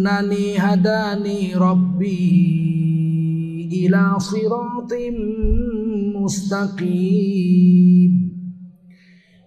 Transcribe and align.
إنني 0.00 0.58
هداني 0.58 1.54
ربي 1.54 2.48
إلى 3.72 4.14
صراط 4.18 4.92
مستقيم. 6.16 8.12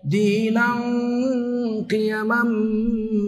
دينا 0.06 0.74
قيما 1.92 2.44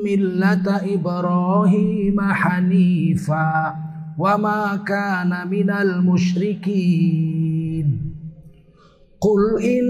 ملة 0.06 0.94
إبراهيم 0.94 2.22
حنيفا 2.22 3.76
وما 4.20 4.76
كان 4.88 5.48
من 5.50 5.70
المشركين. 5.70 7.05
قل 9.21 9.64
إن 9.64 9.86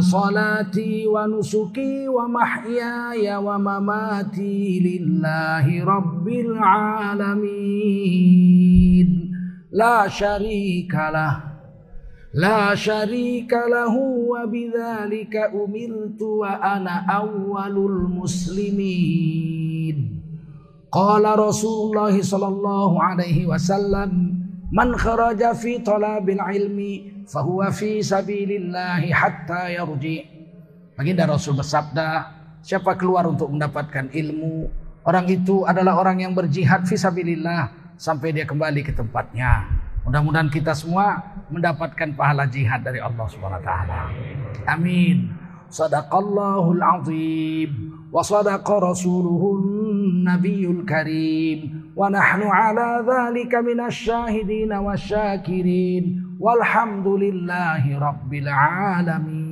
صلاتي 0.00 1.06
ونسكي 1.06 2.08
ومحياي 2.08 3.36
ومماتي 3.36 4.80
لله 4.86 5.66
رب 5.84 6.28
العالمين. 6.28 7.48
لا 9.72 10.08
شريك 10.08 10.94
له 10.94 11.36
لا 12.34 12.74
شريك 12.74 13.52
له 13.52 13.94
وبذلك 14.30 15.34
أمرت 15.36 16.22
وأنا 16.22 17.06
أول 17.10 17.76
المسلمين. 17.90 19.40
قال 20.92 21.38
رسول 21.38 21.90
الله 21.90 22.22
صلى 22.22 22.48
الله 22.48 23.02
عليه 23.02 23.46
وسلم 23.46 24.10
من 24.72 24.96
خرج 24.96 25.52
في 25.52 25.78
طلب 25.78 26.30
العلم 26.30 26.78
fahuwa 27.30 27.70
fi 27.70 28.02
sabilillahi 28.02 29.14
hatta 29.14 29.70
yarji. 29.70 30.26
Baginda 30.98 31.30
Rasul 31.30 31.54
bersabda, 31.56 32.26
siapa 32.60 32.98
keluar 32.98 33.24
untuk 33.30 33.48
mendapatkan 33.54 34.10
ilmu, 34.10 34.68
orang 35.06 35.30
itu 35.30 35.62
adalah 35.64 35.96
orang 35.96 36.26
yang 36.26 36.34
berjihad 36.34 36.84
fi 36.84 36.98
sabilillah 36.98 37.94
sampai 37.94 38.34
dia 38.34 38.44
kembali 38.44 38.82
ke 38.82 38.92
tempatnya. 38.92 39.64
Mudah-mudahan 40.04 40.50
kita 40.50 40.74
semua 40.74 41.22
mendapatkan 41.48 42.12
pahala 42.18 42.50
jihad 42.50 42.82
dari 42.82 42.98
Allah 42.98 43.24
Subhanahu 43.30 43.62
wa 43.62 43.64
taala. 43.64 44.00
Amin. 44.66 45.30
Sadaqallahul 45.70 46.82
azim 46.82 47.99
wa 48.10 48.22
sadaqa 48.26 48.90
rasuluhun 48.90 50.26
nabiyul 50.26 50.82
karim 50.82 51.90
wa 51.94 52.10
nahnu 52.10 52.50
ala 52.50 53.06
dzalika 53.06 53.62
minasyahidin 53.62 54.74
wasyakirin 54.74 56.34
walhamdulillahi 56.42 57.94
rabbil 57.94 58.50
alamin. 58.50 59.50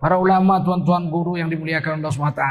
Para 0.00 0.16
ulama, 0.16 0.64
tuan-tuan 0.64 1.12
guru 1.12 1.36
yang 1.36 1.52
dimuliakan 1.52 2.00
Allah 2.00 2.08
SWT 2.08 2.44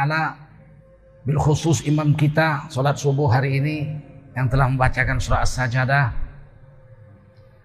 Bil 1.26 1.42
khusus 1.42 1.82
imam 1.82 2.14
kita 2.14 2.70
Salat 2.70 3.02
subuh 3.02 3.26
hari 3.26 3.58
ini 3.58 3.90
Yang 4.38 4.54
telah 4.54 4.70
membacakan 4.70 5.18
surah 5.18 5.42
As-Sajadah 5.42 6.14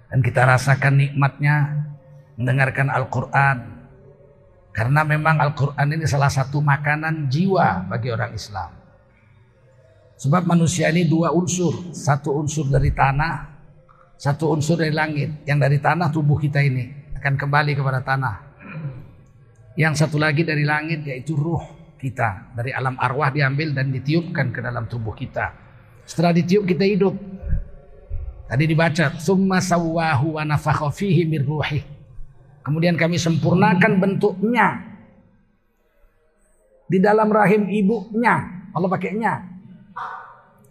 Dan 0.08 0.24
kita 0.24 0.48
rasakan 0.48 1.04
nikmatnya 1.04 1.84
Mendengarkan 2.40 2.88
Al-Quran 2.88 3.73
Karena 4.74 5.06
memang 5.06 5.38
Al-Quran 5.38 5.86
ini 5.94 6.04
salah 6.10 6.28
satu 6.28 6.58
makanan 6.58 7.30
jiwa 7.30 7.86
bagi 7.86 8.10
orang 8.10 8.34
Islam 8.34 8.74
Sebab 10.18 10.50
manusia 10.50 10.90
ini 10.90 11.06
dua 11.06 11.30
unsur 11.30 11.94
Satu 11.94 12.34
unsur 12.34 12.66
dari 12.66 12.90
tanah 12.90 13.54
Satu 14.18 14.50
unsur 14.50 14.74
dari 14.82 14.90
langit 14.90 15.46
Yang 15.46 15.58
dari 15.62 15.78
tanah 15.78 16.10
tubuh 16.10 16.42
kita 16.42 16.58
ini 16.58 16.90
Akan 17.14 17.38
kembali 17.38 17.78
kepada 17.78 18.02
tanah 18.02 18.54
yang 19.74 19.98
satu 19.98 20.22
lagi 20.22 20.46
dari 20.46 20.62
langit 20.62 21.02
yaitu 21.02 21.34
ruh 21.34 21.62
kita. 21.98 22.54
Dari 22.54 22.70
alam 22.70 22.94
arwah 22.94 23.34
diambil 23.34 23.74
dan 23.74 23.90
ditiupkan 23.90 24.54
ke 24.54 24.62
dalam 24.62 24.86
tubuh 24.86 25.10
kita. 25.18 25.50
Setelah 26.06 26.30
ditiup 26.30 26.62
kita 26.62 26.86
hidup. 26.86 27.14
Tadi 28.46 28.64
dibaca, 28.70 29.18
"Tsumma 29.18 29.58
sawwahu 29.58 30.38
wa 30.38 30.42
nafakha 30.46 30.94
fihi 30.94 31.26
min 31.26 31.42
ruhi." 31.42 31.93
Kemudian 32.64 32.96
kami 32.96 33.20
sempurnakan 33.20 34.00
bentuknya. 34.00 34.80
Di 36.88 36.96
dalam 36.96 37.28
rahim 37.28 37.68
ibunya. 37.68 38.64
Allah 38.72 38.88
pakainya. 38.88 39.32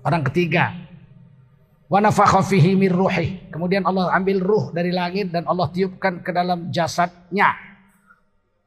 Orang 0.01 0.25
ketiga. 0.25 0.73
Kemudian 3.53 3.85
Allah 3.85 4.09
ambil 4.17 4.41
ruh 4.41 4.65
dari 4.73 4.89
langit 4.89 5.29
dan 5.29 5.45
Allah 5.45 5.69
tiupkan 5.69 6.25
ke 6.25 6.33
dalam 6.33 6.73
jasadnya. 6.73 7.53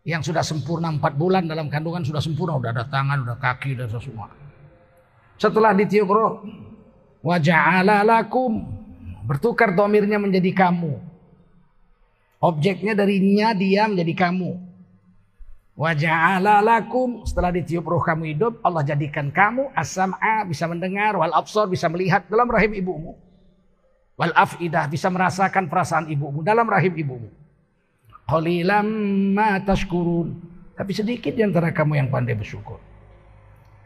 Yang 0.07 0.31
sudah 0.31 0.47
sempurna 0.47 0.95
empat 0.95 1.19
bulan 1.19 1.51
dalam 1.51 1.67
kandungan 1.67 2.07
sudah 2.07 2.23
sempurna. 2.23 2.55
Udah 2.55 2.71
ada 2.71 2.87
tangan 2.87 3.27
udah 3.27 3.37
kaki 3.43 3.75
udah 3.75 3.91
semua. 3.99 4.31
Setelah 5.35 5.75
ditiup 5.75 6.07
roh 6.07 6.47
wajah 7.27 7.83
bertukar 9.27 9.75
domirnya 9.75 10.23
menjadi 10.23 10.55
kamu 10.55 11.06
objeknya 12.47 12.95
dari 12.95 13.19
nya 13.19 13.51
dia 13.51 13.91
menjadi 13.91 14.31
kamu 14.31 14.55
wajah 15.75 16.39
lakum 16.63 17.27
setelah 17.27 17.51
ditiup 17.51 17.83
roh 17.83 18.01
kamu 18.07 18.39
hidup 18.39 18.63
Allah 18.63 18.87
jadikan 18.87 19.35
kamu 19.35 19.75
asam 19.75 20.15
a 20.23 20.47
bisa 20.47 20.71
mendengar 20.71 21.19
wal 21.19 21.35
absor 21.35 21.67
bisa 21.67 21.91
melihat 21.91 22.23
dalam 22.31 22.47
rahim 22.47 22.71
ibumu 22.79 23.19
wal 24.15 24.31
afidah 24.39 24.87
bisa 24.87 25.11
merasakan 25.11 25.67
perasaan 25.67 26.07
ibumu 26.07 26.47
dalam 26.47 26.65
rahim 26.71 26.95
ibumu 26.95 27.29
Qalilam 28.27 28.87
ma 29.33 29.63
tashkurun. 29.63 30.35
Tapi 30.77 30.93
sedikit 30.93 31.33
di 31.33 31.47
antara 31.47 31.71
kamu 31.71 31.95
yang 31.95 32.09
pandai 32.11 32.35
bersyukur. 32.35 32.83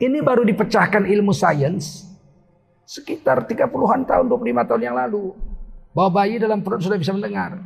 Ini 0.01 0.25
baru 0.25 0.49
dipecahkan 0.49 1.05
ilmu 1.05 1.31
sains 1.37 2.09
sekitar 2.89 3.45
30-an 3.45 4.09
tahun, 4.09 4.27
25 4.27 4.65
tahun 4.65 4.83
yang 4.83 4.97
lalu. 4.97 5.37
Bahwa 5.93 6.25
bayi 6.25 6.41
dalam 6.41 6.65
perut 6.65 6.81
sudah 6.81 6.97
bisa 6.97 7.13
mendengar. 7.13 7.61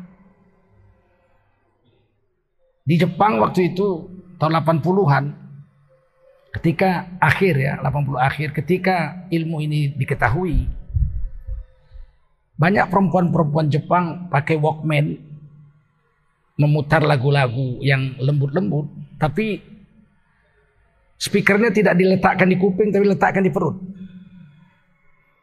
Di 2.85 3.01
Jepang 3.01 3.41
waktu 3.41 3.73
itu 3.73 4.13
tahun 4.37 4.61
80-an 4.61 5.25
ketika 6.61 7.09
akhir 7.17 7.55
ya, 7.57 7.73
80 7.81 8.21
akhir 8.21 8.49
ketika 8.53 9.25
ilmu 9.33 9.65
ini 9.65 9.89
diketahui 9.97 10.69
banyak 12.55 12.87
perempuan-perempuan 12.87 13.67
Jepang 13.73 14.29
pakai 14.31 14.61
Walkman 14.61 15.19
memutar 16.55 17.03
lagu-lagu 17.03 17.83
yang 17.83 18.15
lembut-lembut, 18.23 18.87
tapi 19.19 19.59
speakernya 21.19 21.75
tidak 21.75 21.99
diletakkan 21.99 22.47
di 22.47 22.55
kuping, 22.55 22.95
tapi 22.95 23.11
letakkan 23.11 23.43
di 23.43 23.51
perut. 23.51 23.75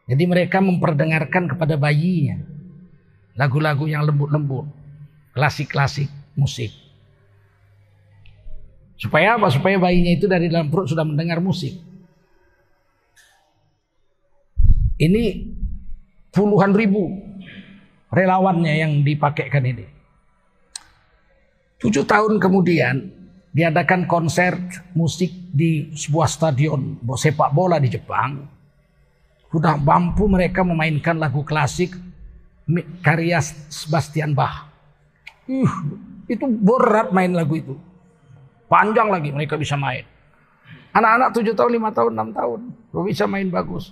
Jadi 0.08 0.24
mereka 0.24 0.64
memperdengarkan 0.64 1.52
kepada 1.52 1.76
bayinya 1.76 2.40
lagu-lagu 3.36 3.88
yang 3.92 4.08
lembut-lembut, 4.08 4.72
klasik-klasik 5.36 6.08
musik. 6.40 6.91
Supaya 9.02 9.34
apa? 9.34 9.50
Supaya 9.50 9.82
bayinya 9.82 10.14
itu 10.14 10.30
dari 10.30 10.46
dalam 10.46 10.70
perut 10.70 10.94
sudah 10.94 11.02
mendengar 11.02 11.42
musik. 11.42 11.74
Ini 15.02 15.24
puluhan 16.30 16.78
ribu 16.78 17.10
relawannya 18.14 18.74
yang 18.78 19.02
dipakaikan 19.02 19.66
ini. 19.66 19.86
Tujuh 21.82 22.06
tahun 22.06 22.38
kemudian 22.38 23.10
diadakan 23.50 24.06
konser 24.06 24.54
musik 24.94 25.34
di 25.50 25.90
sebuah 25.98 26.30
stadion 26.30 27.02
sepak 27.02 27.50
bola 27.58 27.82
di 27.82 27.90
Jepang. 27.90 28.46
Sudah 29.50 29.82
mampu 29.82 30.30
mereka 30.30 30.62
memainkan 30.62 31.18
lagu 31.18 31.42
klasik 31.42 31.98
karya 33.02 33.42
Sebastian 33.68 34.38
Bach. 34.38 34.70
Uh, 35.50 35.98
itu 36.30 36.46
berat 36.46 37.10
main 37.10 37.34
lagu 37.34 37.58
itu. 37.58 37.76
Panjang 38.72 39.12
lagi 39.12 39.36
mereka 39.36 39.60
bisa 39.60 39.76
main. 39.76 40.08
Anak-anak 40.96 41.36
tujuh 41.36 41.52
tahun, 41.52 41.76
lima 41.76 41.92
tahun, 41.92 42.16
enam 42.16 42.30
tahun. 42.32 42.60
Bisa 43.04 43.28
main 43.28 43.52
bagus. 43.52 43.92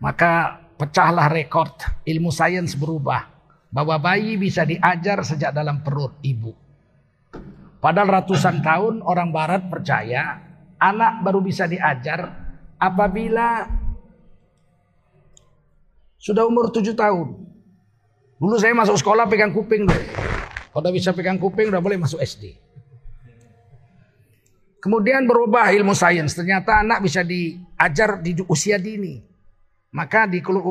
Maka 0.00 0.64
pecahlah 0.80 1.28
rekor 1.28 1.76
ilmu 2.08 2.32
sains 2.32 2.72
berubah 2.72 3.28
bahwa 3.68 4.00
bayi 4.00 4.40
bisa 4.40 4.64
diajar 4.64 5.20
sejak 5.20 5.52
dalam 5.52 5.84
perut 5.84 6.16
ibu. 6.24 6.56
Padahal 7.84 8.24
ratusan 8.24 8.64
tahun 8.64 9.04
orang 9.04 9.28
barat 9.28 9.68
percaya 9.68 10.40
anak 10.80 11.20
baru 11.20 11.44
bisa 11.44 11.68
diajar 11.68 12.32
apabila 12.80 13.68
sudah 16.16 16.48
umur 16.48 16.72
tujuh 16.72 16.96
tahun. 16.96 17.28
Dulu 18.40 18.56
saya 18.56 18.72
masuk 18.72 18.96
sekolah 18.96 19.28
pegang 19.28 19.52
kuping 19.52 19.84
dulu. 19.84 20.04
Kalau 20.72 20.80
udah 20.80 20.92
bisa 20.96 21.12
pegang 21.12 21.36
kuping 21.36 21.68
udah 21.68 21.84
boleh 21.84 22.00
masuk 22.00 22.24
SD. 22.24 22.69
Kemudian 24.80 25.28
berubah 25.28 25.68
ilmu 25.76 25.92
sains. 25.92 26.32
Ternyata 26.32 26.80
anak 26.80 27.04
bisa 27.04 27.20
diajar 27.20 28.18
di 28.24 28.36
usia 28.48 28.80
dini. 28.80 29.20
Maka 29.92 30.24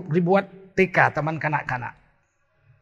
dibuat 0.10 0.74
TK, 0.74 1.14
teman 1.14 1.38
kanak-kanak 1.38 1.94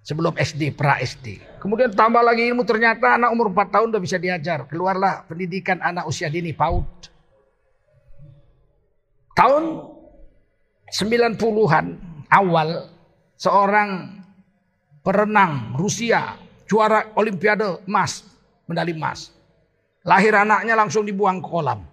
sebelum 0.08 0.40
SD, 0.40 0.72
pra 0.72 1.04
SD. 1.04 1.60
Kemudian 1.60 1.92
tambah 1.92 2.24
lagi 2.24 2.48
ilmu 2.48 2.64
ternyata 2.64 3.20
anak 3.20 3.28
umur 3.36 3.52
4 3.52 3.74
tahun 3.76 3.88
udah 3.92 4.00
bisa 4.00 4.16
diajar. 4.16 4.64
Keluarlah 4.72 5.28
pendidikan 5.28 5.84
anak 5.84 6.08
usia 6.08 6.32
dini 6.32 6.56
PAUD. 6.56 7.12
Tahun 9.36 9.64
90-an 10.88 11.86
awal 12.32 12.88
seorang 13.36 14.24
perenang 15.04 15.76
Rusia 15.76 16.40
juara 16.64 17.12
olimpiade 17.20 17.84
emas, 17.84 18.24
medali 18.64 18.96
emas. 18.96 19.36
Lahir 20.08 20.32
anaknya 20.32 20.80
langsung 20.80 21.04
dibuang 21.04 21.44
ke 21.44 21.48
kolam. 21.52 21.84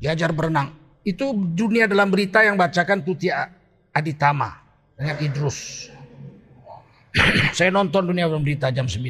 Diajar 0.00 0.32
berenang. 0.32 0.72
Itu 1.04 1.36
dunia 1.36 1.84
dalam 1.84 2.08
berita 2.08 2.40
yang 2.40 2.56
bacakan 2.56 3.04
Tuti 3.04 3.28
Aditama 3.92 4.56
dengan 4.96 5.20
Idrus. 5.20 5.92
Saya 7.56 7.68
nonton 7.68 8.08
dunia 8.08 8.24
dalam 8.24 8.40
berita 8.40 8.72
jam 8.72 8.88
9. 8.88 9.04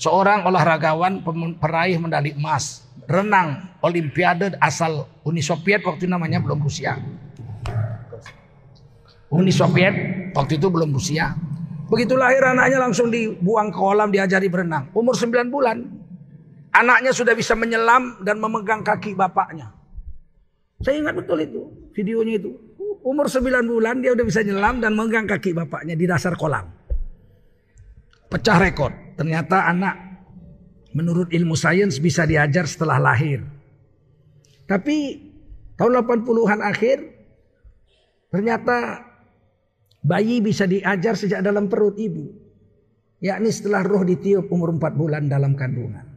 Seorang 0.00 0.48
olahragawan 0.48 1.22
peraih 1.60 2.00
medali 2.00 2.34
emas 2.34 2.88
renang 3.06 3.78
olimpiade 3.84 4.56
asal 4.58 5.06
Uni 5.22 5.44
Soviet 5.44 5.84
waktu 5.84 6.08
namanya 6.08 6.40
belum 6.40 6.64
Rusia. 6.64 6.96
Uni 9.28 9.52
Soviet 9.52 9.94
waktu 10.32 10.56
itu 10.56 10.66
belum 10.72 10.90
Rusia. 10.92 11.36
Begitu 11.92 12.16
lahir 12.16 12.40
anaknya 12.40 12.80
langsung 12.80 13.12
dibuang 13.12 13.68
ke 13.68 13.76
kolam 13.76 14.08
diajari 14.08 14.48
berenang. 14.48 14.88
Umur 14.96 15.12
9 15.12 15.52
bulan. 15.52 16.01
Anaknya 16.72 17.12
sudah 17.12 17.36
bisa 17.36 17.52
menyelam 17.52 18.24
dan 18.24 18.40
memegang 18.40 18.80
kaki 18.80 19.12
bapaknya. 19.12 19.76
Saya 20.80 20.98
ingat 20.98 21.14
betul 21.14 21.38
itu 21.44 21.62
videonya 21.92 22.40
itu. 22.40 22.50
Umur 23.02 23.28
9 23.28 23.68
bulan 23.68 24.00
dia 24.00 24.14
udah 24.16 24.24
bisa 24.24 24.40
nyelam 24.40 24.80
dan 24.80 24.96
memegang 24.96 25.28
kaki 25.28 25.52
bapaknya 25.52 25.94
di 25.94 26.08
dasar 26.08 26.32
kolam. 26.34 26.70
Pecah 28.32 28.56
rekor. 28.56 28.90
Ternyata 29.20 29.68
anak 29.68 29.94
menurut 30.96 31.28
ilmu 31.28 31.52
sains 31.52 32.00
bisa 32.00 32.24
diajar 32.24 32.64
setelah 32.64 32.96
lahir. 32.96 33.44
Tapi 34.64 34.96
tahun 35.76 35.92
80-an 36.08 36.60
akhir 36.64 36.98
ternyata 38.32 39.04
bayi 40.00 40.40
bisa 40.40 40.64
diajar 40.64 41.20
sejak 41.20 41.44
dalam 41.44 41.68
perut 41.68 42.00
ibu. 42.00 42.32
Yakni 43.22 43.50
setelah 43.52 43.84
roh 43.84 44.02
ditiup 44.02 44.48
umur 44.48 44.72
4 44.74 44.96
bulan 44.96 45.28
dalam 45.28 45.52
kandungan. 45.52 46.11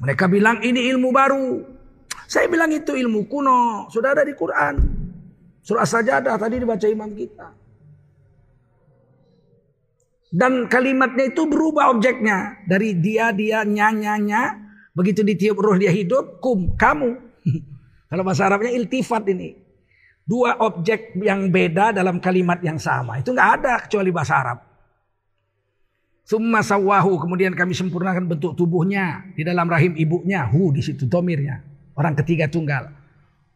Mereka 0.00 0.28
bilang 0.28 0.60
ini 0.60 0.92
ilmu 0.92 1.08
baru. 1.08 1.48
Saya 2.26 2.50
bilang 2.50 2.68
itu 2.74 2.92
ilmu 2.92 3.24
kuno. 3.30 3.88
Sudah 3.88 4.12
ada 4.12 4.26
di 4.26 4.34
Quran. 4.36 4.74
Surah 5.64 5.86
sajadah 5.86 6.36
tadi 6.36 6.62
dibaca 6.62 6.86
imam 6.86 7.10
kita. 7.16 7.48
Dan 10.36 10.68
kalimatnya 10.68 11.32
itu 11.32 11.48
berubah 11.48 11.90
objeknya. 11.90 12.60
Dari 12.68 12.98
dia, 12.98 13.32
dia, 13.32 13.64
nyanyanya. 13.64 14.68
Begitu 14.92 15.24
ditiup 15.24 15.56
roh 15.56 15.76
dia 15.80 15.92
hidup, 15.92 16.44
kum, 16.44 16.76
kamu. 16.76 17.16
Kalau 18.10 18.22
bahasa 18.22 18.46
Arabnya 18.46 18.74
iltifat 18.74 19.24
ini. 19.32 19.56
Dua 20.26 20.58
objek 20.58 21.14
yang 21.22 21.48
beda 21.54 21.94
dalam 21.94 22.18
kalimat 22.18 22.58
yang 22.58 22.76
sama. 22.82 23.22
Itu 23.22 23.30
nggak 23.30 23.50
ada 23.62 23.72
kecuali 23.86 24.10
bahasa 24.10 24.34
Arab. 24.42 24.58
Summa 26.26 26.58
sawahu. 26.60 27.22
Kemudian 27.22 27.54
kami 27.54 27.70
sempurnakan 27.72 28.26
bentuk 28.26 28.58
tubuhnya. 28.58 29.22
Di 29.38 29.46
dalam 29.46 29.70
rahim 29.70 29.94
ibunya. 29.94 30.42
Hu 30.50 30.74
di 30.74 30.82
situ 30.82 31.06
domirnya. 31.06 31.62
Orang 31.94 32.18
ketiga 32.18 32.50
tunggal. 32.50 32.90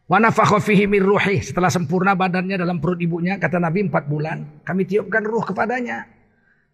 Wana 0.07 0.31
ruhi. 0.31 1.43
Setelah 1.43 1.67
sempurna 1.67 2.15
badannya 2.15 2.55
dalam 2.55 2.79
perut 2.79 3.03
ibunya. 3.03 3.35
Kata 3.35 3.59
Nabi 3.59 3.91
empat 3.91 4.07
bulan. 4.07 4.63
Kami 4.63 4.87
tiupkan 4.87 5.27
ruh 5.27 5.43
kepadanya. 5.43 6.07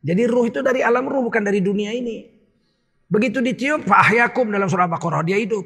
Jadi 0.05 0.29
ruh 0.29 0.45
itu 0.45 0.61
dari 0.61 0.85
alam 0.85 1.09
ruh 1.09 1.25
bukan 1.25 1.41
dari 1.41 1.65
dunia 1.65 1.89
ini. 1.89 2.29
Begitu 3.09 3.41
ditiup 3.41 3.89
fahyakum 3.89 4.53
dalam 4.53 4.69
surah 4.69 4.85
Baqarah 4.85 5.25
dia 5.25 5.41
hidup. 5.41 5.65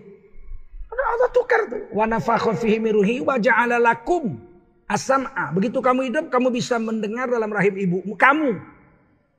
Allah 1.22 1.30
tukar 1.34 1.62
tuh. 1.68 1.92
Wa 1.92 2.06
nafakha 2.08 2.56
fihi 2.56 2.80
miruhi 2.80 3.20
wa 3.20 3.36
ja'ala 3.36 3.78
lakum 3.78 4.40
asam'a. 4.88 5.52
Begitu 5.54 5.84
kamu 5.84 6.10
hidup 6.10 6.26
kamu 6.32 6.50
bisa 6.50 6.80
mendengar 6.80 7.28
dalam 7.28 7.52
rahim 7.52 7.76
ibumu. 7.78 8.14
Kamu 8.16 8.58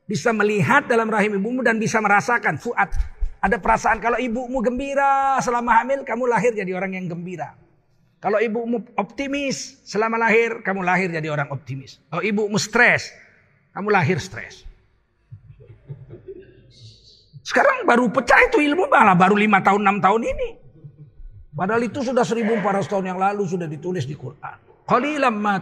bisa 0.07 0.35
melihat 0.35 0.87
dalam 0.91 1.09
rahim 1.09 1.39
ibumu 1.39 1.63
dan 1.63 1.79
bisa 1.79 2.03
merasakan 2.03 2.59
fuad. 2.59 2.91
Ada 3.43 3.59
perasaan 3.59 3.99
kalau 3.99 4.19
ibumu 4.23 4.63
gembira 4.63 5.39
selama 5.43 5.83
hamil 5.83 6.07
kamu 6.07 6.25
lahir 6.31 6.55
jadi 6.55 6.71
orang 6.79 6.95
yang 6.95 7.11
gembira. 7.11 7.59
Kalau 8.23 8.39
ibumu 8.39 8.87
optimis 8.95 9.83
selama 9.83 10.15
lahir 10.15 10.63
kamu 10.63 10.87
lahir 10.87 11.11
jadi 11.11 11.27
orang 11.27 11.51
optimis. 11.51 11.99
Kalau 12.07 12.23
ibumu 12.23 12.55
stres 12.55 13.11
kamu 13.75 13.91
lahir 13.91 14.23
stres. 14.23 14.63
Sekarang 17.43 17.83
baru 17.83 18.07
pecah 18.15 18.39
itu 18.47 18.63
ilmu 18.63 18.87
malah 18.87 19.19
baru 19.19 19.35
lima 19.35 19.59
tahun 19.59 19.83
enam 19.83 19.99
tahun 19.99 20.23
ini. 20.23 20.49
Padahal 21.53 21.83
itu 21.85 22.01
sudah 22.01 22.25
1400 22.25 22.63
tahun 22.89 23.05
yang 23.13 23.19
lalu 23.19 23.45
sudah 23.45 23.67
ditulis 23.69 24.07
di 24.07 24.17
Quran. 24.17 24.57
Qalilam 24.87 25.35
ma 25.37 25.59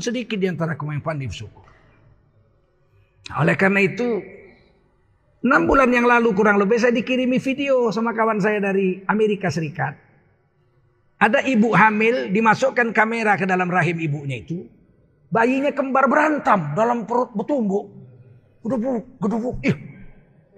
sedikit 0.00 0.38
di 0.38 0.46
antara 0.48 0.78
kamu 0.78 1.02
yang. 1.02 1.63
Oleh 3.32 3.56
karena 3.56 3.80
itu 3.80 4.20
enam 5.40 5.64
bulan 5.64 5.88
yang 5.88 6.04
lalu 6.04 6.36
kurang 6.36 6.60
lebih 6.60 6.76
saya 6.76 6.92
dikirimi 6.92 7.40
video 7.40 7.88
sama 7.88 8.12
kawan 8.12 8.36
saya 8.36 8.60
dari 8.60 9.00
Amerika 9.08 9.48
Serikat. 9.48 9.96
Ada 11.16 11.40
ibu 11.48 11.72
hamil 11.72 12.28
dimasukkan 12.28 12.92
kamera 12.92 13.40
ke 13.40 13.48
dalam 13.48 13.72
rahim 13.72 13.96
ibunya 13.96 14.44
itu. 14.44 14.68
Bayinya 15.32 15.72
kembar 15.72 16.04
berantem 16.04 16.76
dalam 16.76 17.08
perut 17.08 17.32
bertumbuk. 17.32 17.88
Gedubuk, 18.60 19.04
gedubuk. 19.20 19.56
Ih, 19.64 19.76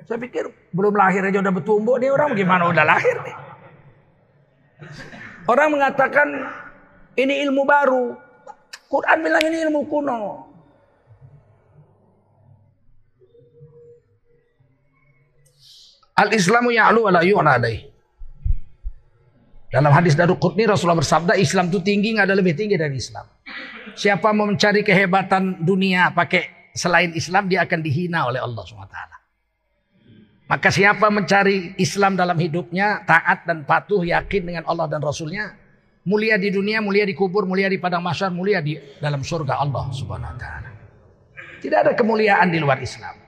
saya 0.06 0.19
pikir 0.22 0.46
belum 0.70 0.94
lahir 0.94 1.22
aja 1.26 1.42
udah 1.42 1.54
bertumbuh 1.54 1.98
nih 1.98 2.10
orang 2.10 2.34
gimana 2.34 2.70
udah 2.70 2.84
lahir 2.86 3.16
nih. 3.26 3.36
Orang 5.46 5.74
mengatakan 5.74 6.28
ini 7.14 7.42
ilmu 7.46 7.62
baru. 7.66 8.14
Quran 8.86 9.19
bilang 9.22 9.42
ini 9.42 9.58
ilmu 9.66 9.80
kuno. 9.90 10.45
Al-Islamu 16.16 16.72
ya'lu 16.72 17.04
wa 17.04 17.12
la 17.12 17.20
yu'nadai. 17.20 17.76
Dalam 19.68 19.92
hadis 19.92 20.16
Darul 20.16 20.40
Qutni 20.40 20.64
Rasulullah 20.64 20.96
bersabda 20.96 21.36
Islam 21.36 21.68
itu 21.68 21.84
tinggi 21.84 22.16
nggak 22.16 22.32
ada 22.32 22.36
lebih 22.38 22.56
tinggi 22.56 22.80
dari 22.80 22.96
Islam. 22.96 23.28
Siapa 23.92 24.32
mau 24.32 24.48
mencari 24.48 24.80
kehebatan 24.80 25.60
dunia 25.60 26.16
pakai 26.16 26.72
selain 26.72 27.12
Islam 27.12 27.52
dia 27.52 27.68
akan 27.68 27.84
dihina 27.84 28.24
oleh 28.24 28.40
Allah 28.40 28.64
SWT. 28.64 28.98
Maka 30.46 30.68
siapa 30.70 31.10
mencari 31.10 31.74
Islam 31.76 32.14
dalam 32.14 32.38
hidupnya, 32.38 33.02
taat 33.02 33.44
dan 33.44 33.66
patuh, 33.66 34.06
yakin 34.06 34.46
dengan 34.46 34.64
Allah 34.70 34.86
dan 34.86 35.02
Rasulnya, 35.02 35.58
mulia 36.06 36.38
di 36.38 36.54
dunia, 36.54 36.78
mulia 36.78 37.02
di 37.02 37.19
kubur, 37.19 37.44
mulia 37.50 37.66
di 37.66 37.82
padang 37.82 38.00
mahsyar, 38.00 38.30
mulia 38.30 38.62
di 38.62 38.79
dalam 39.02 39.26
surga 39.26 39.58
Allah 39.58 39.91
Subhanahu 39.91 40.32
wa 40.32 40.38
taala. 40.38 40.70
Tidak 41.58 41.79
ada 41.82 41.93
kemuliaan 41.98 42.48
di 42.48 42.62
luar 42.62 42.79
Islam. 42.79 43.25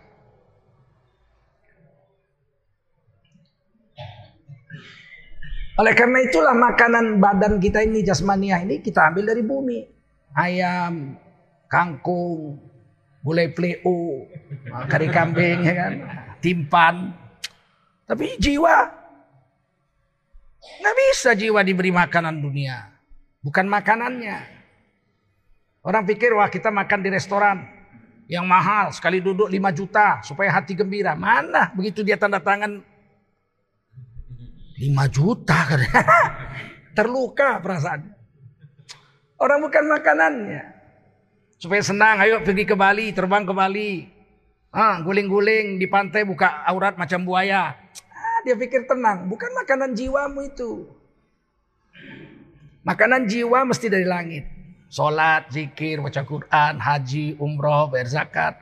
Oleh 5.78 5.94
karena 5.94 6.18
itulah 6.26 6.58
makanan 6.58 7.23
badan 7.23 7.62
kita 7.62 7.87
ini 7.87 8.02
jasmaniah 8.02 8.66
ini 8.66 8.82
kita 8.82 9.14
ambil 9.14 9.30
dari 9.30 9.47
bumi. 9.47 9.87
Ayam, 10.35 11.14
kangkung, 11.70 12.58
gulai 13.23 13.47
pleo, 13.54 14.26
kari 14.90 15.06
kambing 15.06 15.62
ya 15.62 15.75
kan 15.78 15.92
timpan. 16.42 17.14
Tapi 18.11 18.35
jiwa 18.42 18.90
nggak 20.58 20.97
bisa 20.99 21.38
jiwa 21.38 21.62
diberi 21.62 21.94
makanan 21.94 22.42
dunia, 22.42 22.90
bukan 23.38 23.70
makanannya. 23.70 24.58
Orang 25.87 26.02
pikir 26.11 26.35
wah 26.35 26.50
kita 26.50 26.75
makan 26.75 27.06
di 27.06 27.08
restoran 27.14 27.62
yang 28.26 28.44
mahal 28.50 28.90
sekali 28.90 29.23
duduk 29.23 29.47
5 29.47 29.78
juta 29.78 30.26
supaya 30.26 30.50
hati 30.50 30.75
gembira. 30.75 31.14
Mana 31.14 31.70
begitu 31.70 32.02
dia 32.02 32.18
tanda 32.18 32.42
tangan 32.42 32.82
5 34.78 35.14
juta. 35.14 35.58
Terluka 36.97 37.58
perasaan. 37.58 38.14
Orang 39.38 39.66
bukan 39.66 39.85
makanannya. 39.90 40.62
Supaya 41.58 41.82
senang, 41.82 42.23
ayo 42.23 42.42
pergi 42.47 42.62
ke 42.62 42.78
Bali, 42.78 43.11
terbang 43.11 43.42
ke 43.42 43.54
Bali. 43.54 44.06
Guling-guling 44.78 45.82
di 45.82 45.87
pantai 45.90 46.23
buka 46.23 46.62
aurat 46.66 46.94
macam 46.94 47.26
buaya. 47.26 47.75
Ah, 48.14 48.38
dia 48.47 48.54
pikir 48.54 48.87
tenang. 48.87 49.26
Bukan 49.26 49.50
makanan 49.58 49.94
jiwamu 49.99 50.47
itu. 50.47 50.87
Makanan 52.87 53.26
jiwa 53.26 53.66
mesti 53.66 53.90
dari 53.90 54.06
langit. 54.06 54.47
Sholat, 54.88 55.52
zikir, 55.52 56.00
baca 56.00 56.25
Quran, 56.25 56.80
haji, 56.80 57.37
umroh, 57.37 57.92
bayar 57.92 58.08
zakat, 58.08 58.56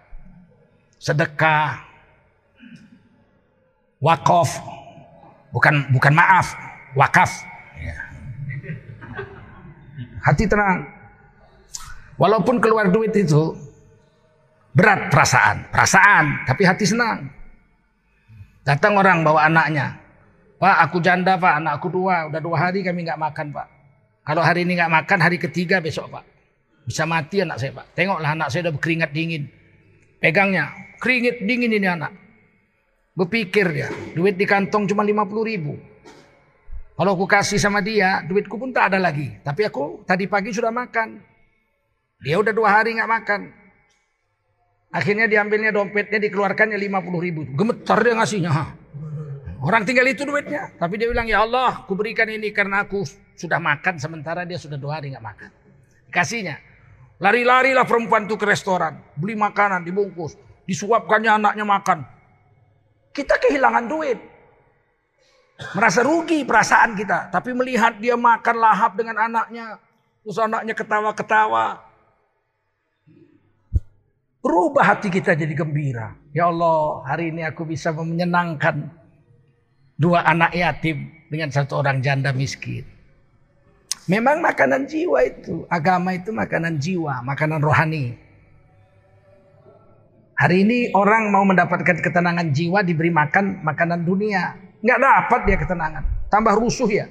sedekah, 0.99 1.87
wakaf, 4.03 4.59
bukan 5.57 5.89
bukan 5.89 6.13
maaf, 6.13 6.53
wakaf. 6.93 7.33
Ya. 7.81 7.97
Hati 10.21 10.45
tenang. 10.45 10.85
Walaupun 12.21 12.61
keluar 12.61 12.93
duit 12.93 13.13
itu, 13.17 13.57
Berat 14.77 15.09
perasaan, 15.09 15.73
perasaan, 15.73 16.45
tapi 16.45 16.69
hati 16.69 16.85
senang. 16.85 17.33
Datang 18.61 19.01
orang 19.01 19.25
bawa 19.25 19.49
anaknya. 19.49 19.97
Pak, 20.61 20.77
aku 20.85 21.01
janda 21.01 21.41
pak, 21.41 21.65
anak 21.65 21.81
aku 21.81 21.89
dua. 21.89 22.29
Udah 22.29 22.45
dua 22.45 22.57
hari 22.61 22.85
kami 22.85 23.09
nggak 23.09 23.17
makan 23.17 23.57
pak. 23.57 23.73
Kalau 24.27 24.43
hari 24.45 24.69
ini 24.69 24.77
nggak 24.77 24.93
makan, 24.93 25.19
hari 25.23 25.39
ketiga 25.39 25.79
besok 25.79 26.11
Pak. 26.11 26.27
Bisa 26.83 27.07
mati 27.07 27.47
anak 27.47 27.63
saya 27.63 27.71
Pak. 27.71 27.95
Tengoklah 27.95 28.35
anak 28.35 28.51
saya 28.51 28.67
udah 28.67 28.75
berkeringat 28.75 29.11
dingin. 29.15 29.47
Pegangnya, 30.19 30.75
keringet 30.99 31.47
dingin 31.47 31.71
ini 31.71 31.87
anak. 31.87 32.11
Berpikir 33.17 33.73
dia, 33.73 33.89
duit 34.13 34.37
di 34.37 34.45
kantong 34.45 34.85
cuma 34.93 35.01
50 35.01 35.25
ribu. 35.41 35.73
Kalau 36.97 37.17
aku 37.17 37.25
kasih 37.25 37.57
sama 37.57 37.81
dia, 37.81 38.21
duitku 38.29 38.61
pun 38.61 38.77
tak 38.77 38.93
ada 38.93 39.01
lagi. 39.01 39.41
Tapi 39.41 39.65
aku 39.65 40.05
tadi 40.05 40.29
pagi 40.29 40.53
sudah 40.53 40.69
makan. 40.69 41.17
Dia 42.21 42.37
udah 42.37 42.53
dua 42.53 42.69
hari 42.77 42.97
nggak 42.97 43.09
makan. 43.09 43.41
Akhirnya 44.93 45.29
diambilnya 45.29 45.73
dompetnya 45.73 46.21
dikeluarkannya 46.21 46.77
50 46.77 47.21
ribu. 47.21 47.45
Gemetar 47.53 48.01
dia 48.01 48.17
ngasihnya. 48.17 48.53
Orang 49.61 49.89
tinggal 49.89 50.09
itu 50.09 50.25
duitnya. 50.25 50.73
Tapi 50.77 51.01
dia 51.01 51.09
bilang, 51.09 51.29
ya 51.29 51.45
Allah, 51.45 51.85
kuberikan 51.89 52.29
ini 52.29 52.53
karena 52.53 52.85
aku 52.85 53.05
sudah 53.37 53.61
makan 53.61 54.01
sementara 54.01 54.49
dia 54.49 54.57
sudah 54.57 54.81
dua 54.81 55.01
hari 55.01 55.13
nggak 55.13 55.25
makan. 55.25 55.51
Kasihnya. 56.09 56.57
Lari-larilah 57.21 57.89
perempuan 57.89 58.29
itu 58.29 58.37
ke 58.37 58.45
restoran. 58.45 59.01
Beli 59.17 59.37
makanan, 59.37 59.85
dibungkus. 59.85 60.37
Disuapkannya 60.69 61.33
anaknya 61.41 61.65
makan. 61.65 62.16
Kita 63.17 63.41
kehilangan 63.41 63.89
duit. 63.89 64.21
Merasa 65.73 66.05
rugi 66.05 66.45
perasaan 66.45 66.93
kita. 66.93 67.33
Tapi 67.33 67.57
melihat 67.57 67.97
dia 67.97 68.13
makan 68.13 68.57
lahap 68.61 68.93
dengan 68.93 69.17
anaknya. 69.17 69.81
Terus 70.21 70.37
anaknya 70.37 70.77
ketawa-ketawa. 70.77 71.81
Berubah 74.45 74.85
hati 74.85 75.09
kita 75.09 75.33
jadi 75.33 75.57
gembira. 75.57 76.13
Ya 76.37 76.53
Allah, 76.53 77.01
hari 77.09 77.33
ini 77.33 77.41
aku 77.43 77.65
bisa 77.65 77.91
menyenangkan 77.97 78.85
dua 79.97 80.23
anak 80.29 80.53
yatim 80.53 81.09
dengan 81.33 81.49
satu 81.49 81.81
orang 81.81 82.05
janda 82.05 82.31
miskin. 82.37 82.85
Memang 84.07 84.39
makanan 84.39 84.87
jiwa 84.87 85.19
itu, 85.27 85.67
agama 85.67 86.15
itu 86.15 86.31
makanan 86.31 86.79
jiwa, 86.79 87.27
makanan 87.27 87.59
rohani. 87.59 88.15
Hari 90.37 90.69
ini 90.69 90.79
orang 90.93 91.33
mau 91.33 91.49
mendapatkan 91.49 91.97
ketenangan 91.97 92.53
jiwa 92.53 92.85
diberi 92.85 93.09
makan 93.09 93.65
makanan 93.65 94.05
dunia. 94.05 94.53
Nggak 94.85 94.99
dapat 95.01 95.41
dia 95.49 95.57
ketenangan. 95.57 96.05
Tambah 96.29 96.53
rusuh 96.61 96.89
ya. 96.93 97.09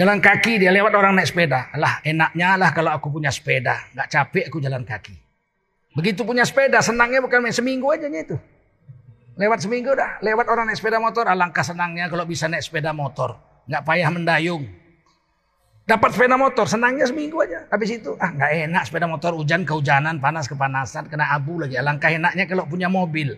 Jalan 0.00 0.16
kaki 0.16 0.64
dia 0.64 0.72
lewat 0.72 0.96
orang 0.96 1.12
naik 1.12 1.28
sepeda. 1.28 1.68
Lah 1.76 2.00
enaknya 2.00 2.56
lah 2.56 2.72
kalau 2.72 2.88
aku 2.96 3.12
punya 3.12 3.28
sepeda. 3.28 3.92
Nggak 3.92 4.08
capek 4.08 4.44
aku 4.48 4.64
jalan 4.64 4.80
kaki. 4.80 5.12
Begitu 5.92 6.24
punya 6.24 6.48
sepeda 6.48 6.80
senangnya 6.80 7.20
bukan 7.20 7.44
main 7.44 7.52
seminggu 7.52 7.84
aja 7.92 8.08
itu. 8.08 8.40
Lewat 9.36 9.60
seminggu 9.60 9.92
dah, 9.92 10.20
lewat 10.24 10.48
orang 10.48 10.68
naik 10.68 10.80
sepeda 10.80 11.00
motor, 11.00 11.24
alangkah 11.28 11.64
senangnya 11.64 12.08
kalau 12.08 12.24
bisa 12.24 12.48
naik 12.48 12.64
sepeda 12.64 12.96
motor. 12.96 13.36
Nggak 13.68 13.82
payah 13.84 14.08
mendayung. 14.08 14.79
Dapat 15.90 16.14
sepeda 16.14 16.38
motor, 16.38 16.70
senangnya 16.70 17.02
seminggu 17.02 17.42
aja. 17.42 17.66
Habis 17.66 17.98
itu, 17.98 18.14
ah 18.22 18.30
nggak 18.30 18.70
enak 18.70 18.82
sepeda 18.86 19.10
motor, 19.10 19.34
hujan 19.34 19.66
kehujanan, 19.66 20.22
panas 20.22 20.46
kepanasan, 20.46 21.10
kena 21.10 21.34
abu 21.34 21.58
lagi. 21.58 21.74
Alangkah 21.74 22.14
enaknya 22.14 22.46
kalau 22.46 22.62
punya 22.62 22.86
mobil. 22.86 23.34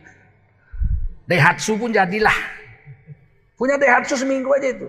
Daihatsu 1.25 1.81
pun 1.81 1.97
jadilah. 1.97 2.37
Punya 3.57 3.81
Daihatsu 3.81 4.21
seminggu 4.21 4.53
aja 4.53 4.69
itu. 4.69 4.85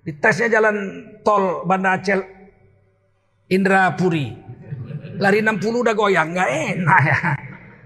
Di 0.00 0.16
tesnya 0.16 0.48
jalan 0.48 1.04
tol 1.20 1.68
Banda 1.68 2.00
Aceh 2.00 2.16
Indrapuri. 3.52 4.32
Lari 5.20 5.44
60 5.44 5.60
udah 5.60 5.92
goyang, 5.92 6.32
nggak 6.32 6.50
enak 6.72 7.00
ya. 7.04 7.18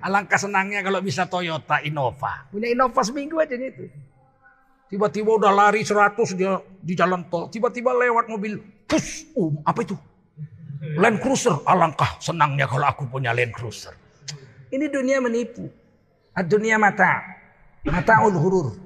Alangkah 0.07 0.38
senangnya 0.38 0.87
kalau 0.87 1.02
bisa 1.02 1.26
Toyota 1.26 1.83
Innova. 1.83 2.47
Punya 2.55 2.71
Innova 2.71 3.02
seminggu 3.02 3.43
aja 3.43 3.59
itu. 3.59 3.91
Tiba-tiba 4.92 5.40
udah 5.40 5.49
lari 5.49 5.80
100 5.80 6.37
dia 6.37 6.61
di 6.84 6.92
jalan 6.92 7.25
tol. 7.32 7.49
Tiba-tiba 7.49 7.96
lewat 7.96 8.28
mobil. 8.28 8.61
Pus, 8.84 9.25
oh, 9.32 9.56
apa 9.64 9.80
itu? 9.80 9.96
Land 11.00 11.25
Cruiser. 11.25 11.64
Alangkah 11.64 12.20
senangnya 12.20 12.68
kalau 12.68 12.92
aku 12.92 13.08
punya 13.08 13.32
Land 13.32 13.56
Cruiser. 13.56 13.96
Ini 14.68 14.92
dunia 14.92 15.16
menipu. 15.25 15.64
Dunia 16.44 16.76
mata. 16.76 17.25
Mata 17.88 18.20
hurur. 18.20 18.76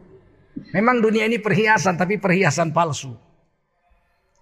Memang 0.71 1.03
dunia 1.03 1.27
ini 1.27 1.43
perhiasan 1.43 1.99
tapi 1.99 2.23
perhiasan 2.23 2.71
palsu. 2.71 3.11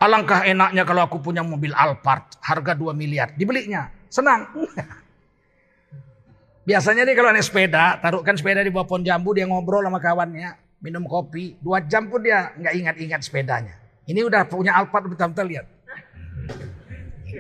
Alangkah 0.05 0.45
enaknya 0.45 0.85
kalau 0.85 1.09
aku 1.09 1.17
punya 1.17 1.41
mobil 1.41 1.73
Alphard 1.73 2.45
harga 2.45 2.77
2 2.77 2.93
miliar. 2.93 3.33
Dibelinya. 3.41 3.89
Senang. 4.13 4.53
Biasanya 6.69 7.09
nih 7.09 7.17
kalau 7.17 7.33
naik 7.33 7.45
sepeda, 7.45 7.97
taruhkan 8.05 8.37
sepeda 8.37 8.61
di 8.61 8.73
bawah 8.73 8.89
pohon 8.89 9.05
jambu, 9.05 9.37
dia 9.37 9.45
ngobrol 9.45 9.85
sama 9.85 10.01
kawannya, 10.01 10.64
minum 10.85 11.09
kopi, 11.09 11.57
dua 11.65 11.81
jam 11.81 12.13
pun 12.13 12.21
dia 12.21 12.53
nggak 12.61 12.75
ingat-ingat 12.77 13.21
sepedanya. 13.25 13.73
Ini 14.05 14.21
udah 14.21 14.45
punya 14.45 14.77
Alphard 14.77 15.09
betul-betul 15.09 15.49
lihat. 15.49 15.67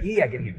Iya 0.00 0.24
gini. 0.32 0.56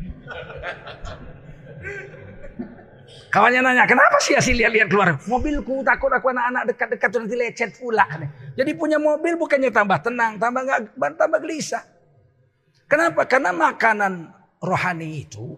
Kawannya 3.34 3.60
nanya, 3.66 3.84
kenapa 3.90 4.22
sih 4.22 4.38
asli 4.38 4.56
lihat-lihat 4.62 4.88
keluar? 4.88 5.18
Mobilku 5.26 5.82
takut 5.82 6.14
aku 6.14 6.30
anak-anak 6.32 6.72
dekat-dekat 6.72 7.10
nanti 7.20 7.36
lecet 7.36 7.72
pula. 7.82 8.06
Jadi 8.54 8.72
punya 8.78 9.02
mobil 9.02 9.34
bukannya 9.36 9.74
tambah 9.74 10.00
tenang, 10.06 10.38
tambah 10.38 10.62
nggak 10.64 10.80
tambah 11.18 11.40
gelisah. 11.42 11.84
Kenapa? 12.86 13.26
Karena 13.26 13.50
makanan 13.50 14.30
rohani 14.62 15.26
itu 15.26 15.58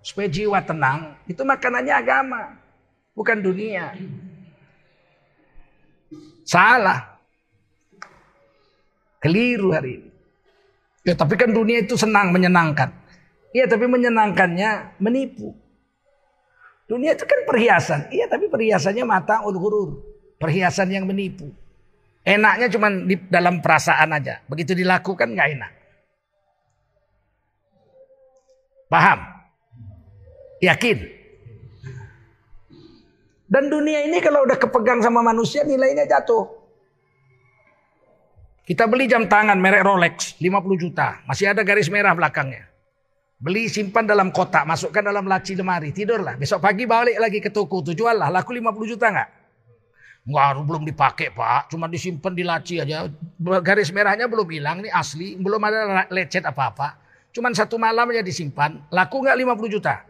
supaya 0.00 0.26
jiwa 0.26 0.58
tenang, 0.64 1.20
itu 1.28 1.44
makanannya 1.44 1.94
agama, 1.94 2.58
bukan 3.12 3.38
dunia. 3.44 3.92
Salah. 6.46 7.18
Keliru 9.18 9.74
hari 9.74 9.98
ini. 9.98 10.10
Ya, 11.02 11.18
tapi 11.18 11.34
kan 11.34 11.50
dunia 11.50 11.82
itu 11.82 11.98
senang, 11.98 12.30
menyenangkan. 12.30 12.94
Iya, 13.50 13.66
tapi 13.66 13.90
menyenangkannya 13.90 14.98
menipu. 15.02 15.54
Dunia 16.86 17.18
itu 17.18 17.26
kan 17.26 17.42
perhiasan. 17.42 18.06
Iya, 18.14 18.30
tapi 18.30 18.46
perhiasannya 18.46 19.02
mata 19.02 19.42
ul 19.42 19.58
Perhiasan 20.38 20.94
yang 20.94 21.06
menipu. 21.10 21.50
Enaknya 22.26 22.66
cuma 22.70 22.90
di 22.90 23.18
dalam 23.30 23.62
perasaan 23.62 24.14
aja. 24.14 24.42
Begitu 24.50 24.74
dilakukan 24.74 25.34
nggak 25.34 25.48
enak. 25.58 25.72
Paham? 28.90 29.18
Yakin. 30.62 30.98
Dan 33.46 33.70
dunia 33.70 34.02
ini 34.02 34.18
kalau 34.18 34.42
udah 34.42 34.58
kepegang 34.58 34.98
sama 34.98 35.22
manusia 35.22 35.62
nilainya 35.62 36.02
jatuh. 36.06 36.50
Kita 38.66 38.90
beli 38.90 39.06
jam 39.06 39.30
tangan 39.30 39.54
merek 39.62 39.86
Rolex 39.86 40.34
50 40.42 40.82
juta. 40.82 41.22
Masih 41.22 41.54
ada 41.54 41.62
garis 41.62 41.86
merah 41.86 42.10
belakangnya. 42.18 42.66
Beli 43.38 43.70
simpan 43.70 44.02
dalam 44.02 44.34
kotak, 44.34 44.66
masukkan 44.66 45.06
dalam 45.06 45.22
laci 45.30 45.54
lemari, 45.54 45.94
tidurlah. 45.94 46.34
Besok 46.34 46.58
pagi 46.58 46.82
balik 46.82 47.14
lagi 47.20 47.38
ke 47.38 47.54
toko, 47.54 47.86
tuh 47.86 47.94
jual 47.94 48.18
lah. 48.18 48.26
Laku 48.26 48.50
50 48.58 48.90
juta 48.90 49.06
nggak? 49.12 49.28
Enggak, 50.26 50.48
belum 50.66 50.82
dipakai 50.82 51.30
pak. 51.30 51.70
Cuma 51.70 51.86
disimpan 51.86 52.32
di 52.34 52.42
laci 52.42 52.82
aja. 52.82 53.06
Garis 53.62 53.94
merahnya 53.94 54.26
belum 54.26 54.50
hilang, 54.50 54.82
ini 54.82 54.90
asli. 54.90 55.38
Belum 55.38 55.62
ada 55.62 56.10
lecet 56.10 56.42
apa-apa. 56.42 56.98
Cuman 57.30 57.54
satu 57.54 57.78
malam 57.78 58.10
aja 58.10 58.26
disimpan. 58.26 58.82
Laku 58.90 59.22
nggak 59.22 59.38
50 59.38 59.74
juta? 59.78 60.02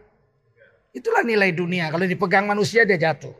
Itulah 0.97 1.21
nilai 1.21 1.53
dunia. 1.53 1.93
Kalau 1.93 2.09
dipegang 2.09 2.49
manusia 2.49 2.81
dia 2.81 2.97
jatuh. 2.97 3.37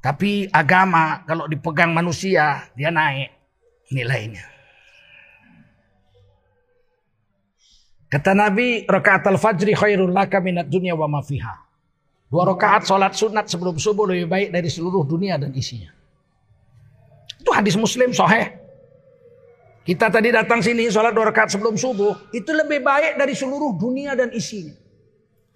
Tapi 0.00 0.48
agama 0.48 1.22
kalau 1.28 1.44
dipegang 1.44 1.92
manusia 1.92 2.64
dia 2.72 2.88
naik 2.88 3.30
nilainya. 3.92 4.48
Kata 8.08 8.36
Nabi, 8.36 8.84
rakaat 8.84 9.24
al-fajri 9.24 9.72
khairul 9.72 10.12
laka 10.12 10.36
minat 10.40 10.68
dunia 10.68 10.92
wa 10.92 11.08
mafiha. 11.08 11.64
Dua 12.28 12.44
rakaat 12.48 12.88
sholat 12.88 13.12
sunat 13.12 13.48
sebelum 13.48 13.76
subuh 13.76 14.08
lebih 14.08 14.28
baik 14.28 14.48
dari 14.52 14.68
seluruh 14.68 15.04
dunia 15.04 15.36
dan 15.36 15.52
isinya. 15.52 15.92
Itu 17.40 17.52
hadis 17.52 17.76
muslim 17.76 18.12
soheh. 18.12 18.61
Kita 19.82 20.06
tadi 20.14 20.30
datang 20.30 20.62
sini 20.62 20.86
sholat 20.86 21.10
dua 21.10 21.34
rakaat 21.34 21.58
sebelum 21.58 21.74
subuh. 21.74 22.30
Itu 22.30 22.54
lebih 22.54 22.86
baik 22.86 23.18
dari 23.18 23.34
seluruh 23.34 23.74
dunia 23.74 24.14
dan 24.14 24.30
isinya. 24.30 24.74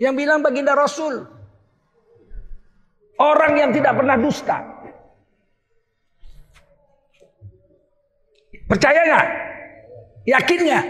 Yang 0.02 0.14
bilang 0.18 0.42
baginda 0.42 0.74
Rasul. 0.74 1.22
Orang 3.16 3.56
yang 3.56 3.70
tidak 3.72 3.96
pernah 3.96 4.18
dusta. 4.18 4.58
Percaya 8.66 9.00
nggak? 9.06 9.26
Yakinnya? 10.26 10.80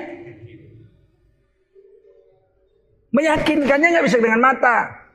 Meyakinkannya 3.13 3.89
nggak 3.93 4.07
bisa 4.09 4.19
dengan 4.19 4.41
mata. 4.41 5.06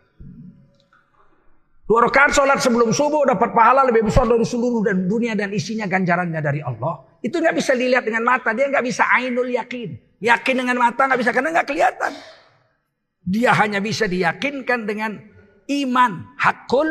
Dua 1.86 2.08
rakaat 2.08 2.32
sholat 2.32 2.64
sebelum 2.64 2.96
subuh 2.96 3.28
dapat 3.28 3.52
pahala 3.52 3.84
lebih 3.84 4.08
besar 4.08 4.24
dari 4.24 4.48
seluruh 4.48 4.86
dan 4.86 5.12
dunia 5.12 5.36
dan 5.36 5.52
isinya 5.52 5.90
ganjarannya 5.90 6.40
dari 6.40 6.64
Allah. 6.64 7.04
Itu 7.20 7.42
nggak 7.42 7.56
bisa 7.58 7.76
dilihat 7.76 8.08
dengan 8.08 8.24
mata. 8.24 8.56
Dia 8.56 8.72
nggak 8.72 8.86
bisa 8.86 9.04
ainul 9.12 9.50
yakin. 9.52 10.00
Yakin 10.24 10.56
dengan 10.56 10.78
mata 10.80 11.10
nggak 11.10 11.20
bisa 11.20 11.32
karena 11.36 11.50
nggak 11.52 11.68
kelihatan. 11.68 12.14
Dia 13.22 13.52
hanya 13.60 13.84
bisa 13.84 14.08
diyakinkan 14.08 14.88
dengan 14.88 15.20
iman. 15.68 16.38
Hakul 16.40 16.90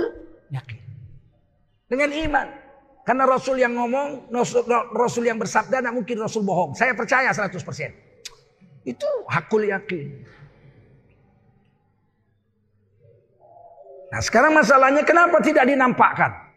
yakin. 0.53 0.81
Dengan 1.89 2.11
iman. 2.15 2.47
Karena 3.01 3.27
Rasul 3.27 3.59
yang 3.59 3.75
ngomong, 3.75 4.31
Rasul, 4.95 5.27
yang 5.27 5.41
bersabda, 5.41 5.83
tidak 5.83 5.95
mungkin 5.97 6.21
Rasul 6.21 6.47
bohong. 6.47 6.79
Saya 6.79 6.95
percaya 6.95 7.35
100%. 7.35 7.59
Itu 8.87 9.09
hakul 9.27 9.67
yakin. 9.67 10.23
Nah 14.11 14.21
sekarang 14.21 14.59
masalahnya 14.59 15.07
kenapa 15.07 15.39
tidak 15.39 15.71
dinampakkan? 15.71 16.51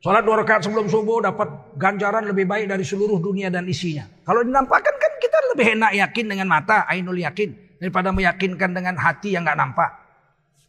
Sholat 0.00 0.24
dua 0.24 0.40
rakaat 0.40 0.64
sebelum 0.64 0.88
subuh 0.88 1.20
dapat 1.20 1.76
ganjaran 1.76 2.24
lebih 2.24 2.48
baik 2.48 2.72
dari 2.72 2.80
seluruh 2.80 3.20
dunia 3.20 3.52
dan 3.52 3.68
isinya. 3.68 4.08
Kalau 4.24 4.40
dinampakkan 4.40 4.96
kan 4.96 5.12
kita 5.20 5.38
lebih 5.52 5.76
enak 5.76 5.92
yakin 5.92 6.26
dengan 6.32 6.48
mata, 6.48 6.88
ainul 6.88 7.20
yakin. 7.20 7.52
Daripada 7.76 8.12
meyakinkan 8.12 8.76
dengan 8.76 8.96
hati 8.96 9.36
yang 9.36 9.44
nggak 9.44 9.60
nampak. 9.60 9.92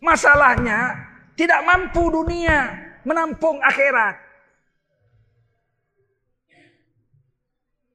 Masalahnya 0.03 0.99
tidak 1.39 1.63
mampu 1.63 2.11
dunia 2.11 2.75
menampung 3.07 3.59
akhirat. 3.63 4.15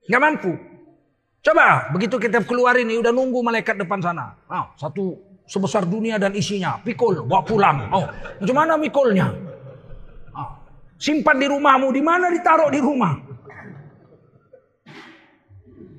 Nggak 0.08 0.22
mampu. 0.22 0.52
Coba 1.44 1.92
begitu 1.92 2.16
kita 2.16 2.42
keluar 2.48 2.80
ini 2.80 2.96
udah 2.96 3.12
nunggu 3.12 3.44
malaikat 3.44 3.76
depan 3.76 4.00
sana. 4.00 4.40
Oh, 4.48 4.66
satu 4.80 5.20
sebesar 5.46 5.86
dunia 5.86 6.18
dan 6.18 6.34
isinya. 6.34 6.82
Pikul, 6.82 7.24
bawa 7.24 7.42
pulang. 7.46 7.78
Oh, 7.94 8.06
macam 8.42 8.56
mana 8.58 8.74
mikulnya? 8.76 9.30
Oh, 10.34 10.50
simpan 10.98 11.38
di 11.38 11.46
rumahmu. 11.48 11.88
Di 11.94 12.02
mana 12.02 12.28
ditaruh 12.28 12.68
di 12.68 12.82
rumah? 12.82 13.14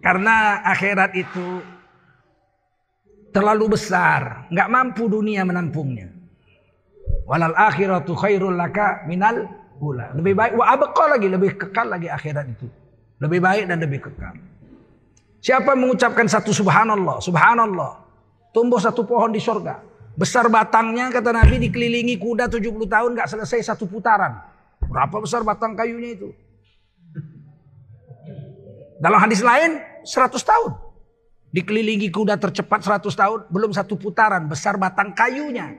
Karena 0.04 0.62
akhirat 0.64 1.12
itu 1.18 1.48
terlalu 3.34 3.76
besar. 3.76 4.48
Nggak 4.52 4.70
mampu 4.70 5.10
dunia 5.10 5.44
menampungnya. 5.44 6.14
Walal 7.28 7.56
akhiratu 7.56 8.16
khairul 8.16 8.56
laka 8.56 9.04
minal 9.04 9.48
ula. 9.84 10.16
Lebih 10.16 10.34
baik 10.36 10.54
wa 10.56 10.66
abqa 10.72 11.06
lagi, 11.12 11.28
lebih 11.28 11.60
kekal 11.60 11.92
lagi 11.92 12.08
akhirat 12.08 12.46
itu. 12.48 12.68
Lebih 13.20 13.40
baik 13.44 13.64
dan 13.68 13.84
lebih 13.84 14.00
kekal. 14.00 14.36
Siapa 15.44 15.76
mengucapkan 15.76 16.26
satu 16.26 16.56
subhanallah, 16.56 17.20
subhanallah. 17.20 18.07
Tumbuh 18.58 18.82
satu 18.82 19.06
pohon 19.06 19.30
di 19.30 19.38
sorga. 19.38 19.86
Besar 20.18 20.50
batangnya 20.50 21.14
kata 21.14 21.30
Nabi 21.30 21.62
dikelilingi 21.70 22.18
kuda 22.18 22.50
70 22.50 22.90
tahun 22.90 23.14
gak 23.14 23.30
selesai 23.30 23.70
satu 23.70 23.86
putaran. 23.86 24.34
Berapa 24.82 25.14
besar 25.22 25.46
batang 25.46 25.78
kayunya 25.78 26.18
itu? 26.18 26.34
Dalam 28.98 29.22
hadis 29.22 29.46
lain 29.46 29.78
100 30.02 30.42
tahun. 30.42 30.74
Dikelilingi 31.54 32.10
kuda 32.10 32.42
tercepat 32.42 32.82
100 32.82 33.06
tahun. 33.14 33.40
Belum 33.54 33.70
satu 33.70 33.94
putaran 33.94 34.50
besar 34.50 34.82
batang 34.82 35.14
kayunya. 35.14 35.78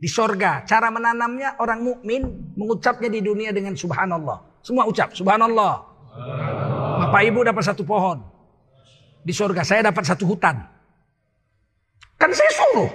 Di 0.00 0.08
sorga. 0.08 0.64
Cara 0.64 0.88
menanamnya 0.88 1.60
orang 1.60 1.84
mukmin 1.84 2.24
mengucapnya 2.56 3.12
di 3.12 3.20
dunia 3.20 3.52
dengan 3.52 3.76
subhanallah. 3.76 4.64
Semua 4.64 4.88
ucap 4.88 5.12
subhanallah. 5.12 5.74
Bapak 7.04 7.20
ibu 7.20 7.44
dapat 7.44 7.68
satu 7.68 7.84
pohon. 7.84 8.24
Di 9.20 9.36
surga 9.36 9.60
saya 9.60 9.92
dapat 9.92 10.08
satu 10.08 10.24
hutan. 10.24 10.73
Kan 12.18 12.30
saya 12.30 12.50
suruh. 12.54 12.90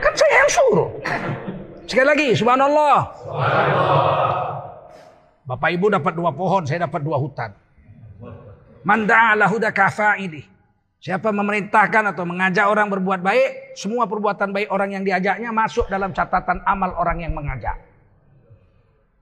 Kan 0.00 0.12
saya 0.16 0.34
yang 0.34 0.50
suruh. 0.50 0.88
Sekali 1.90 2.06
lagi, 2.06 2.28
subhanallah. 2.38 2.98
Bapak 5.42 5.70
ibu 5.74 5.90
dapat 5.90 6.14
dua 6.14 6.30
pohon, 6.30 6.62
saya 6.62 6.86
dapat 6.86 7.02
dua 7.02 7.18
hutan. 7.18 7.50
Manda'ala 8.86 9.50
huda 9.50 9.74
ini. 10.22 10.46
Siapa 11.00 11.32
memerintahkan 11.32 12.12
atau 12.12 12.28
mengajak 12.28 12.68
orang 12.68 12.92
berbuat 12.92 13.24
baik, 13.24 13.72
semua 13.72 14.04
perbuatan 14.04 14.52
baik 14.52 14.68
orang 14.68 15.00
yang 15.00 15.02
diajaknya 15.02 15.48
masuk 15.48 15.88
dalam 15.88 16.12
catatan 16.12 16.60
amal 16.68 16.92
orang 16.94 17.24
yang 17.24 17.32
mengajak. 17.32 17.72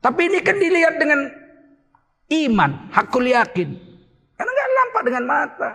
Tapi 0.03 0.27
ini 0.27 0.38
kan 0.43 0.59
dilihat 0.59 0.99
dengan 0.99 1.31
iman, 2.35 2.71
hakul 2.91 3.25
yakin. 3.25 3.79
Karena 4.35 4.51
nggak 4.51 4.71
nampak 4.75 5.03
dengan 5.07 5.25
mata. 5.27 5.71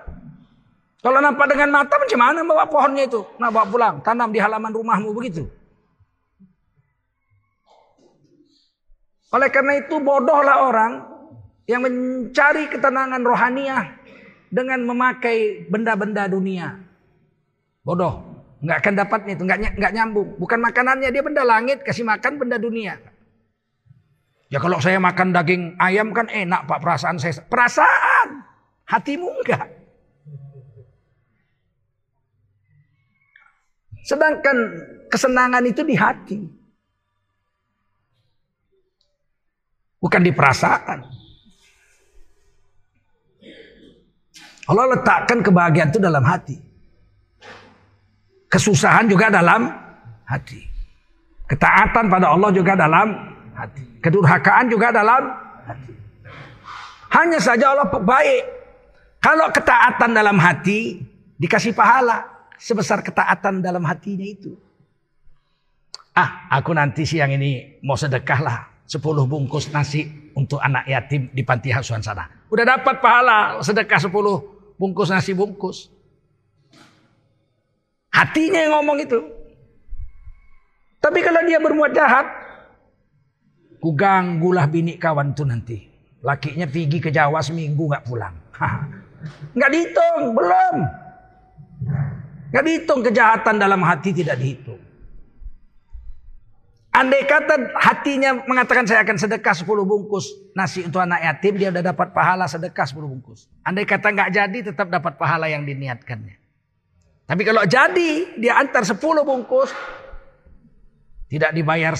Kalau 1.04 1.20
nampak 1.20 1.52
dengan 1.52 1.68
mata 1.68 2.00
macam 2.00 2.16
mana 2.16 2.39
bawa 2.48 2.63
pohonnya 2.72 3.04
itu? 3.04 3.28
Nah 3.36 3.52
bawa 3.52 3.68
pulang, 3.68 4.00
tanam 4.00 4.32
di 4.32 4.39
halaman 4.39 4.72
rumahmu 4.72 5.12
begitu. 5.12 5.44
Oleh 9.36 9.52
karena 9.52 9.84
itu 9.84 10.00
bodohlah 10.00 10.63
orang 10.63 11.04
yang 11.68 11.84
mencari 11.84 12.72
ketenangan 12.72 13.20
rohaniah 13.20 14.00
dengan 14.48 14.80
memakai 14.88 15.68
benda-benda 15.68 16.24
dunia. 16.32 16.80
Bodoh, 17.84 18.24
nggak 18.63 18.78
akan 18.80 18.94
dapatnya 18.96 19.32
itu, 19.36 19.44
nggak 19.44 19.60
nggak 19.76 19.94
nyambung. 20.00 20.39
Bukan 20.39 20.60
makanannya 20.63 21.12
dia 21.12 21.20
benda 21.20 21.44
langit, 21.44 21.84
kasih 21.84 22.08
makan 22.08 22.39
benda 22.39 22.56
dunia. 22.56 22.96
Ya 24.48 24.63
kalau 24.63 24.80
saya 24.80 25.04
makan 25.04 25.36
daging 25.36 25.76
ayam 25.84 26.16
kan 26.16 26.32
enak 26.32 26.63
pak 26.63 26.80
perasaan 26.80 27.20
saya. 27.20 27.44
Perasaan. 27.44 28.39
Hatimu 28.88 29.28
enggak. 29.44 29.83
Sedangkan 34.04 34.58
kesenangan 35.08 35.63
itu 35.63 35.82
di 35.88 35.96
hati. 35.96 36.39
Bukan 40.04 40.20
di 40.20 40.36
perasaan. 40.36 41.00
Allah 44.68 44.86
letakkan 45.00 45.39
kebahagiaan 45.39 45.92
itu 45.96 46.04
dalam 46.04 46.24
hati. 46.28 46.60
Kesusahan 48.52 49.08
juga 49.08 49.32
dalam 49.32 49.72
hati. 50.28 50.60
Ketaatan 51.48 52.12
pada 52.12 52.36
Allah 52.36 52.52
juga 52.52 52.76
dalam 52.76 53.08
hati. 53.56 54.04
Kedurhakaan 54.04 54.68
juga 54.68 54.92
dalam 54.92 55.32
hati. 55.63 55.94
Hanya 57.16 57.39
saja 57.39 57.72
Allah 57.72 57.88
baik. 57.88 58.44
Kalau 59.24 59.48
ketaatan 59.56 60.12
dalam 60.12 60.36
hati 60.36 61.00
dikasih 61.39 61.72
pahala 61.72 62.33
sebesar 62.63 63.04
ketaatan 63.04 63.60
dalam 63.60 63.84
hatinya 63.84 64.23
itu. 64.23 64.56
Ah, 66.15 66.47
aku 66.47 66.71
nanti 66.71 67.04
siang 67.04 67.36
ini 67.36 67.84
mau 67.84 67.99
sedekah 67.99 68.39
lah 68.39 68.58
10 68.88 69.04
bungkus 69.28 69.67
nasi 69.76 70.32
untuk 70.32 70.63
anak 70.63 70.88
yatim 70.88 71.28
di 71.36 71.43
panti 71.43 71.76
asuhan 71.76 71.99
sana. 71.99 72.32
Udah 72.47 72.63
dapat 72.63 73.04
pahala 73.04 73.60
sedekah 73.60 73.99
10 73.99 74.80
bungkus 74.80 75.12
nasi 75.12 75.36
bungkus. 75.36 75.91
Hatinya 78.13 78.63
yang 78.63 78.80
ngomong 78.80 79.04
itu. 79.04 79.19
Tapi 81.04 81.19
kalau 81.19 81.43
dia 81.43 81.60
berbuat 81.60 81.91
jahat, 81.91 82.28
Ku 83.84 83.91
ganggulah 83.91 84.63
bini 84.71 84.95
kawan 84.95 85.36
tuh 85.36 85.43
nanti. 85.43 85.76
Lakinya 86.23 86.63
pergi 86.63 87.04
ke 87.04 87.12
Jawa 87.12 87.43
seminggu 87.43 87.91
nggak 87.91 88.08
pulang. 88.08 88.32
Nggak 89.60 89.71
dihitung, 89.76 90.32
belum. 90.32 91.03
Nggak 92.54 92.63
dihitung 92.70 93.02
kejahatan 93.02 93.58
dalam 93.58 93.82
hati 93.82 94.13
tidak 94.13 94.38
dihitung. 94.38 94.78
Andai 96.94 97.26
kata 97.26 97.74
hatinya 97.74 98.46
mengatakan 98.46 98.86
saya 98.86 99.02
akan 99.02 99.18
sedekah 99.18 99.58
10 99.58 99.66
bungkus 99.82 100.54
nasi 100.54 100.86
untuk 100.86 101.02
anak 101.02 101.26
yatim, 101.26 101.58
dia 101.58 101.74
udah 101.74 101.82
dapat 101.82 102.13
pahala 102.13 102.46
sedekah 102.46 102.86
10 102.86 103.10
bungkus. 103.10 103.50
Andai 103.66 103.89
kata 103.89 104.13
nggak 104.13 104.30
jadi 104.30 104.60
tetap 104.70 104.94
dapat 104.94 105.18
pahala 105.18 105.50
yang 105.50 105.66
diniatkannya. 105.66 106.38
Tapi 107.26 107.42
kalau 107.42 107.66
jadi 107.66 108.38
dia 108.38 108.62
antar 108.62 108.86
10 108.86 109.02
bungkus, 109.02 109.74
tidak 111.34 111.58
dibayar 111.58 111.98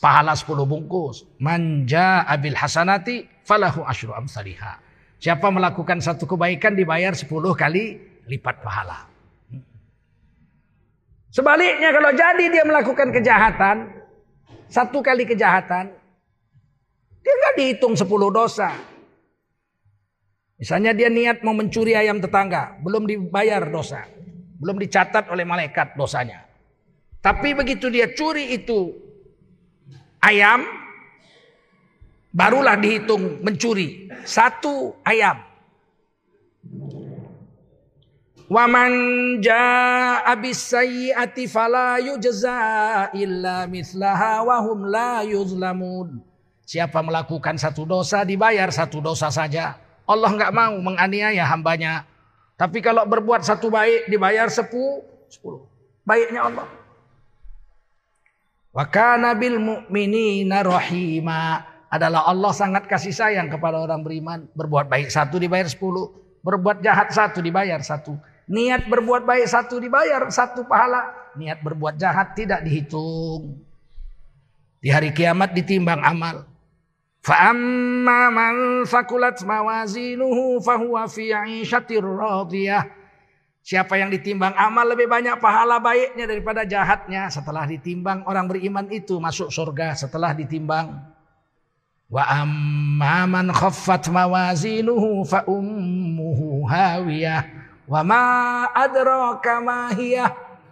pahala 0.00 0.32
10 0.32 0.48
bungkus. 0.64 1.28
Manja 1.36 2.24
abil 2.24 2.56
hasanati 2.56 3.28
falahu 3.44 3.84
asyru 3.84 4.16
amsaliha. 4.16 4.80
Siapa 5.20 5.52
melakukan 5.52 6.00
satu 6.00 6.24
kebaikan 6.24 6.72
dibayar 6.72 7.12
10 7.12 7.28
kali 7.52 8.00
lipat 8.24 8.64
pahala. 8.64 9.09
Sebaliknya 11.30 11.94
kalau 11.94 12.10
jadi 12.10 12.44
dia 12.50 12.64
melakukan 12.66 13.14
kejahatan, 13.14 13.86
satu 14.66 14.98
kali 14.98 15.22
kejahatan, 15.26 15.94
dia 17.22 17.34
nggak 17.38 17.54
dihitung 17.54 17.94
10 17.94 18.06
dosa. 18.34 18.74
Misalnya 20.60 20.92
dia 20.92 21.08
niat 21.08 21.40
mau 21.46 21.56
mencuri 21.56 21.96
ayam 21.96 22.20
tetangga, 22.20 22.76
belum 22.82 23.08
dibayar 23.08 23.64
dosa. 23.70 24.04
Belum 24.60 24.76
dicatat 24.76 25.32
oleh 25.32 25.46
malaikat 25.48 25.96
dosanya. 25.96 26.44
Tapi 27.24 27.56
begitu 27.56 27.88
dia 27.88 28.12
curi 28.12 28.52
itu 28.52 28.92
ayam, 30.20 30.66
barulah 32.28 32.76
dihitung 32.76 33.40
mencuri 33.40 34.10
satu 34.26 35.00
ayam. 35.06 35.49
Waman 38.50 38.90
jaa 39.38 40.26
bisayyi'ati 40.34 41.46
fala 41.46 42.02
illa 43.14 43.70
mithlaha 43.70 44.42
wa 44.42 44.58
hum 44.58 44.90
la 44.90 45.22
yuzlamun. 45.22 46.18
Siapa 46.66 46.98
melakukan 46.98 47.54
satu 47.54 47.86
dosa 47.86 48.26
dibayar 48.26 48.66
satu 48.74 48.98
dosa 48.98 49.30
saja. 49.30 49.78
Allah 50.02 50.34
nggak 50.34 50.50
mau 50.50 50.74
menganiaya 50.82 51.46
hambanya. 51.46 52.02
Tapi 52.58 52.82
kalau 52.82 53.06
berbuat 53.06 53.46
satu 53.46 53.70
baik 53.70 54.10
dibayar 54.10 54.50
sepuluh, 54.50 55.06
sepuluh. 55.30 55.70
Baiknya 56.02 56.50
Allah. 56.50 56.66
Wa 58.74 58.82
kana 58.90 59.30
bil 59.38 59.62
mu'minina 59.62 60.66
rahima. 60.66 61.62
Adalah 61.86 62.26
Allah 62.26 62.50
sangat 62.50 62.90
kasih 62.90 63.14
sayang 63.14 63.46
kepada 63.46 63.78
orang 63.78 64.02
beriman. 64.02 64.50
Berbuat 64.58 64.90
baik 64.90 65.06
satu 65.06 65.38
dibayar 65.38 65.70
sepuluh. 65.70 66.10
Berbuat 66.42 66.82
jahat 66.82 67.14
satu 67.14 67.38
dibayar 67.38 67.78
satu. 67.78 68.18
Niat 68.50 68.90
berbuat 68.90 69.22
baik 69.22 69.46
satu 69.46 69.78
dibayar 69.78 70.26
satu 70.26 70.66
pahala. 70.66 71.14
Niat 71.38 71.62
berbuat 71.62 71.94
jahat 71.94 72.34
tidak 72.34 72.66
dihitung. 72.66 73.62
Di 74.82 74.90
hari 74.90 75.14
kiamat 75.14 75.54
ditimbang 75.54 76.02
amal. 76.02 76.50
Fa'amma 77.22 78.32
man 78.32 78.56
fakulat 78.90 79.38
mawazinuhu 79.46 80.58
fahuwa 80.66 81.06
fi. 81.06 81.30
Siapa 83.60 83.94
yang 84.00 84.10
ditimbang 84.10 84.56
amal 84.56 84.88
lebih 84.88 85.06
banyak 85.06 85.36
pahala 85.38 85.78
baiknya 85.78 86.26
daripada 86.26 86.66
jahatnya. 86.66 87.30
Setelah 87.30 87.70
ditimbang 87.70 88.26
orang 88.26 88.50
beriman 88.50 88.90
itu 88.90 89.20
masuk 89.22 89.54
surga 89.54 89.94
setelah 89.94 90.34
ditimbang. 90.34 90.96
Wa 92.10 92.24
amma 92.26 93.30
man 93.30 93.54
khaffat 93.54 94.10
mawazinuhu 94.10 95.22
fa 95.22 95.46
hawiyah. 96.66 97.59
Wa 97.90 98.06
ma 98.06 98.22
adraka 98.70 99.58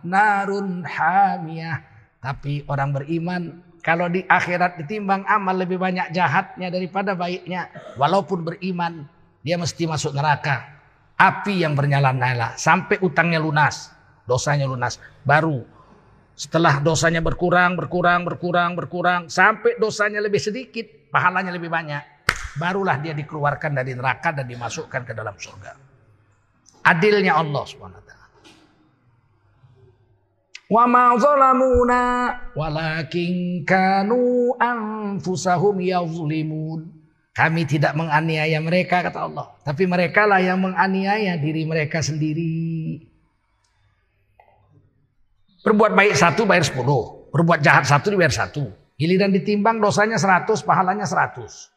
narun 0.06 0.86
hamiyah. 0.86 1.78
Tapi 2.22 2.62
orang 2.70 2.94
beriman 2.94 3.42
kalau 3.82 4.06
di 4.06 4.22
akhirat 4.22 4.78
ditimbang 4.78 5.26
amal 5.26 5.58
lebih 5.58 5.82
banyak 5.82 6.14
jahatnya 6.14 6.70
daripada 6.70 7.18
baiknya. 7.18 7.74
Walaupun 7.98 8.46
beriman 8.46 9.02
dia 9.42 9.58
mesti 9.58 9.90
masuk 9.90 10.14
neraka 10.14 10.78
api 11.18 11.66
yang 11.66 11.74
bernyala-nyala 11.74 12.54
sampai 12.54 13.02
utangnya 13.02 13.42
lunas, 13.42 13.90
dosanya 14.22 14.70
lunas. 14.70 15.02
Baru 15.26 15.66
setelah 16.38 16.78
dosanya 16.78 17.18
berkurang, 17.18 17.74
berkurang, 17.74 18.22
berkurang, 18.22 18.78
berkurang 18.78 19.26
sampai 19.26 19.74
dosanya 19.74 20.22
lebih 20.22 20.38
sedikit, 20.38 21.10
pahalanya 21.10 21.50
lebih 21.50 21.66
banyak. 21.66 22.30
Barulah 22.62 23.02
dia 23.02 23.10
dikeluarkan 23.10 23.74
dari 23.74 23.98
neraka 23.98 24.30
dan 24.30 24.46
dimasukkan 24.46 25.02
ke 25.02 25.12
dalam 25.14 25.34
surga. 25.34 25.87
Adilnya 26.88 27.36
Allah 27.36 27.64
Subhanahu 27.68 28.00
wa 28.00 28.06
taala. 28.08 28.26
Wa 30.68 30.84
ma 30.88 31.04
zalamuna 31.20 32.02
walakin 32.56 33.64
kanu 33.68 34.56
anfusahum 34.56 35.76
yazlimun. 35.84 36.96
Kami 37.36 37.62
tidak 37.70 37.94
menganiaya 37.94 38.58
mereka 38.58 39.04
kata 39.04 39.30
Allah. 39.30 39.54
Tapi 39.62 39.86
mereka 39.86 40.26
lah 40.26 40.42
yang 40.42 40.58
menganiaya 40.58 41.38
diri 41.38 41.62
mereka 41.68 42.02
sendiri. 42.02 42.98
Berbuat 45.62 45.94
baik 45.94 46.18
satu 46.18 46.48
bayar 46.48 46.66
sepuluh. 46.66 47.30
Berbuat 47.30 47.62
jahat 47.62 47.86
satu 47.86 48.10
dibayar 48.10 48.32
satu. 48.32 48.66
Giliran 48.98 49.30
ditimbang 49.30 49.78
dosanya 49.78 50.18
seratus, 50.18 50.66
pahalanya 50.66 51.06
seratus. 51.06 51.70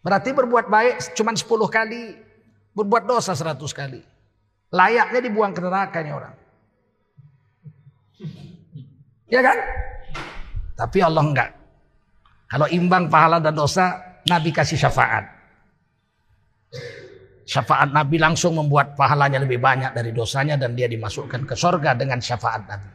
Berarti 0.00 0.32
berbuat 0.32 0.72
baik 0.72 1.12
cuma 1.12 1.36
sepuluh 1.36 1.68
kali. 1.68 2.16
Berbuat 2.74 3.06
dosa 3.06 3.38
seratus 3.38 3.70
kali. 3.70 4.02
Layaknya 4.74 5.20
dibuang 5.22 5.54
ke 5.54 5.62
neraka 5.62 6.02
ini 6.02 6.10
orang. 6.10 6.34
Ya 9.30 9.40
kan? 9.40 9.58
Tapi 10.74 10.98
Allah 10.98 11.22
enggak. 11.22 11.50
Kalau 12.50 12.66
imbang 12.70 13.06
pahala 13.06 13.38
dan 13.38 13.54
dosa, 13.54 13.94
Nabi 14.26 14.50
kasih 14.50 14.78
syafaat. 14.78 15.24
Syafaat 17.44 17.92
Nabi 17.92 18.16
langsung 18.18 18.56
membuat 18.56 18.96
pahalanya 18.96 19.38
lebih 19.38 19.60
banyak 19.60 19.92
dari 19.94 20.10
dosanya 20.10 20.56
dan 20.56 20.72
dia 20.72 20.88
dimasukkan 20.88 21.44
ke 21.44 21.54
sorga 21.54 21.94
dengan 21.94 22.18
syafaat 22.18 22.62
Nabi. 22.66 22.88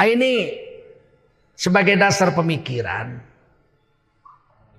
Nah, 0.00 0.08
ini 0.08 0.48
sebagai 1.52 1.92
dasar 2.00 2.32
pemikiran. 2.32 3.20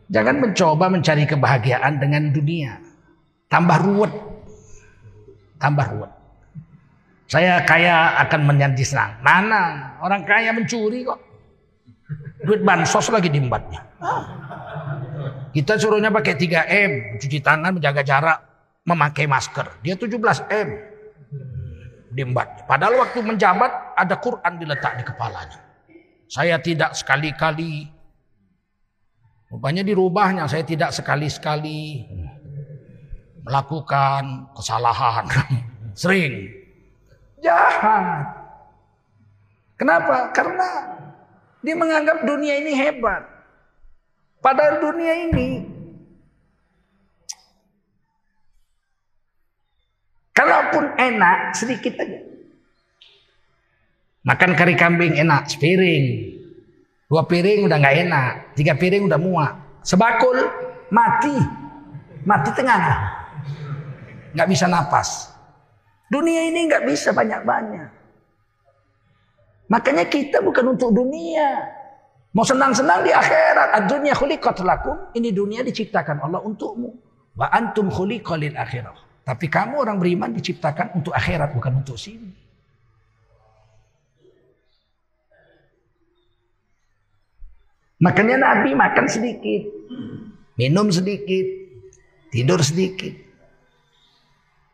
Jangan 0.09 0.35
mencoba 0.41 0.89
mencari 0.89 1.29
kebahagiaan 1.29 2.01
dengan 2.01 2.33
dunia. 2.33 2.80
Tambah 3.51 3.77
ruwet. 3.83 4.13
Tambah 5.59 5.85
ruwet. 5.91 6.11
Saya 7.27 7.59
kaya 7.67 8.15
akan 8.27 8.47
menjadi 8.47 8.83
senang. 8.83 9.19
Mana? 9.19 9.95
Orang 9.99 10.23
kaya 10.23 10.55
mencuri 10.55 11.03
kok. 11.03 11.19
Duit 12.47 12.63
bansos 12.63 13.11
lagi 13.11 13.27
diembatnya. 13.27 13.83
Kita 15.51 15.75
suruhnya 15.75 16.09
pakai 16.09 16.39
3M, 16.39 16.91
cuci 17.19 17.43
tangan, 17.43 17.75
menjaga 17.75 18.01
jarak, 18.07 18.39
memakai 18.87 19.27
masker. 19.27 19.83
Dia 19.83 19.99
17M. 19.99 20.67
Diembat. 22.11 22.67
Padahal 22.67 23.03
waktu 23.03 23.19
menjabat 23.23 23.95
ada 23.99 24.15
Quran 24.19 24.53
diletak 24.59 24.99
di 24.99 25.03
kepalanya. 25.03 25.59
Saya 26.31 26.55
tidak 26.59 26.95
sekali-kali 26.95 27.87
Rupanya 29.51 29.83
dirubahnya, 29.83 30.47
saya 30.47 30.63
tidak 30.63 30.95
sekali-sekali 30.95 32.07
melakukan 33.45 34.51
kesalahan. 34.53 35.25
Sering. 36.01 36.49
Jahat. 37.41 38.25
Kenapa? 39.77 40.29
Karena 40.33 40.69
dia 41.65 41.75
menganggap 41.77 42.25
dunia 42.25 42.57
ini 42.61 42.71
hebat. 42.77 43.25
Padahal 44.41 44.81
dunia 44.81 45.13
ini 45.29 45.71
Kalaupun 50.41 50.97
enak 50.97 51.53
sedikit 51.53 52.01
aja. 52.01 52.17
Makan 54.25 54.57
kari 54.57 54.73
kambing 54.73 55.13
enak, 55.21 55.45
sepiring. 55.45 56.33
Dua 57.05 57.29
piring 57.29 57.69
udah 57.69 57.77
nggak 57.77 57.97
enak, 58.07 58.31
tiga 58.57 58.73
piring 58.73 59.05
udah 59.05 59.21
muak. 59.21 59.53
Sebakul 59.85 60.41
mati, 60.89 61.35
mati 62.25 62.49
tengah. 62.57 63.20
Nggak 64.31 64.47
bisa 64.49 64.65
napas. 64.67 65.31
Dunia 66.11 66.43
ini 66.47 66.67
nggak 66.67 66.83
bisa 66.83 67.15
banyak-banyak. 67.15 67.89
Makanya 69.71 70.05
kita 70.11 70.43
bukan 70.43 70.75
untuk 70.75 70.91
dunia. 70.91 71.71
Mau 72.35 72.43
senang-senang 72.43 73.07
di 73.07 73.11
akhirat. 73.15 73.79
Ad-dunya 73.79 74.11
khuliqat. 74.11 74.59
Ini 75.15 75.31
dunia 75.31 75.63
diciptakan 75.63 76.19
Allah 76.19 76.43
untukmu. 76.43 76.91
Wa 77.39 77.47
antum 77.55 77.87
khuliqalil 77.87 78.59
akhirah. 78.59 78.95
Tapi 79.23 79.47
kamu 79.47 79.79
orang 79.79 79.95
beriman 79.95 80.35
diciptakan 80.35 80.99
untuk 80.99 81.15
akhirat 81.15 81.55
bukan 81.55 81.79
untuk 81.79 81.95
sini. 81.95 82.35
Makanya 88.03 88.35
Nabi 88.35 88.75
makan 88.75 89.05
sedikit. 89.07 89.71
Minum 90.59 90.91
sedikit. 90.91 91.47
Tidur 92.33 92.59
sedikit. 92.59 93.30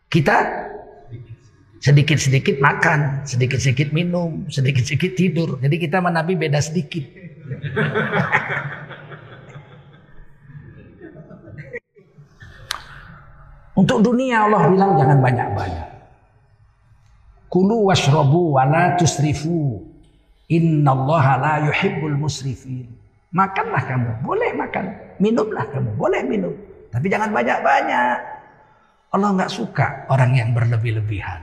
Kita 0.07 0.35
sedikit-sedikit 1.83 2.63
makan, 2.63 3.27
sedikit-sedikit 3.27 3.91
minum, 3.91 4.47
sedikit-sedikit 4.47 5.11
tidur. 5.19 5.59
Jadi 5.59 5.75
kita 5.77 5.99
sama 5.99 6.09
Nabi 6.09 6.39
beda 6.39 6.63
sedikit. 6.63 7.03
Untuk 13.77 14.01
dunia 14.01 14.49
Allah 14.49 14.73
bilang 14.73 14.97
jangan 14.97 15.21
banyak-banyak. 15.21 15.89
Kulu 17.45 17.93
washrobu 17.93 18.57
wa 18.57 18.65
la 18.65 18.97
tusrifu. 18.97 19.85
Innallaha 20.49 21.33
la 21.37 21.53
yuhibbul 21.69 22.15
musrifin. 22.17 22.89
Makanlah 23.35 23.83
kamu, 23.85 24.11
boleh 24.23 24.55
makan. 24.55 24.85
Minumlah 25.19 25.67
kamu, 25.69 25.93
boleh 25.99 26.23
minum. 26.25 26.55
Tapi 26.89 27.05
jangan 27.11 27.29
banyak-banyak. 27.29 28.37
Allah 29.15 29.29
nggak 29.33 29.53
suka 29.53 30.07
orang 30.11 30.35
yang 30.35 30.49
berlebih-lebihan. 30.51 31.39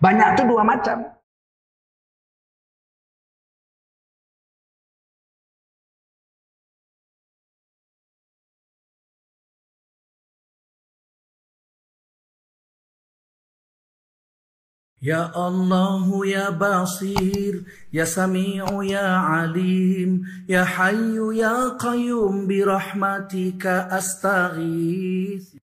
Banyak 0.00 0.28
tuh 0.40 0.46
dua 0.48 0.64
macam. 0.64 1.14
Ya 15.04 15.28
Allah 15.36 16.08
ya 16.24 16.48
Basir 16.48 17.68
Ya 17.92 18.08
Sami'u 18.08 18.80
ya 18.80 19.20
Alim 19.44 20.24
Ya 20.48 20.64
Hayyu 20.64 21.28
ya 21.36 21.76
Qayyum 21.76 22.48
Birahmatika 22.48 23.84
astaghith 23.92 25.60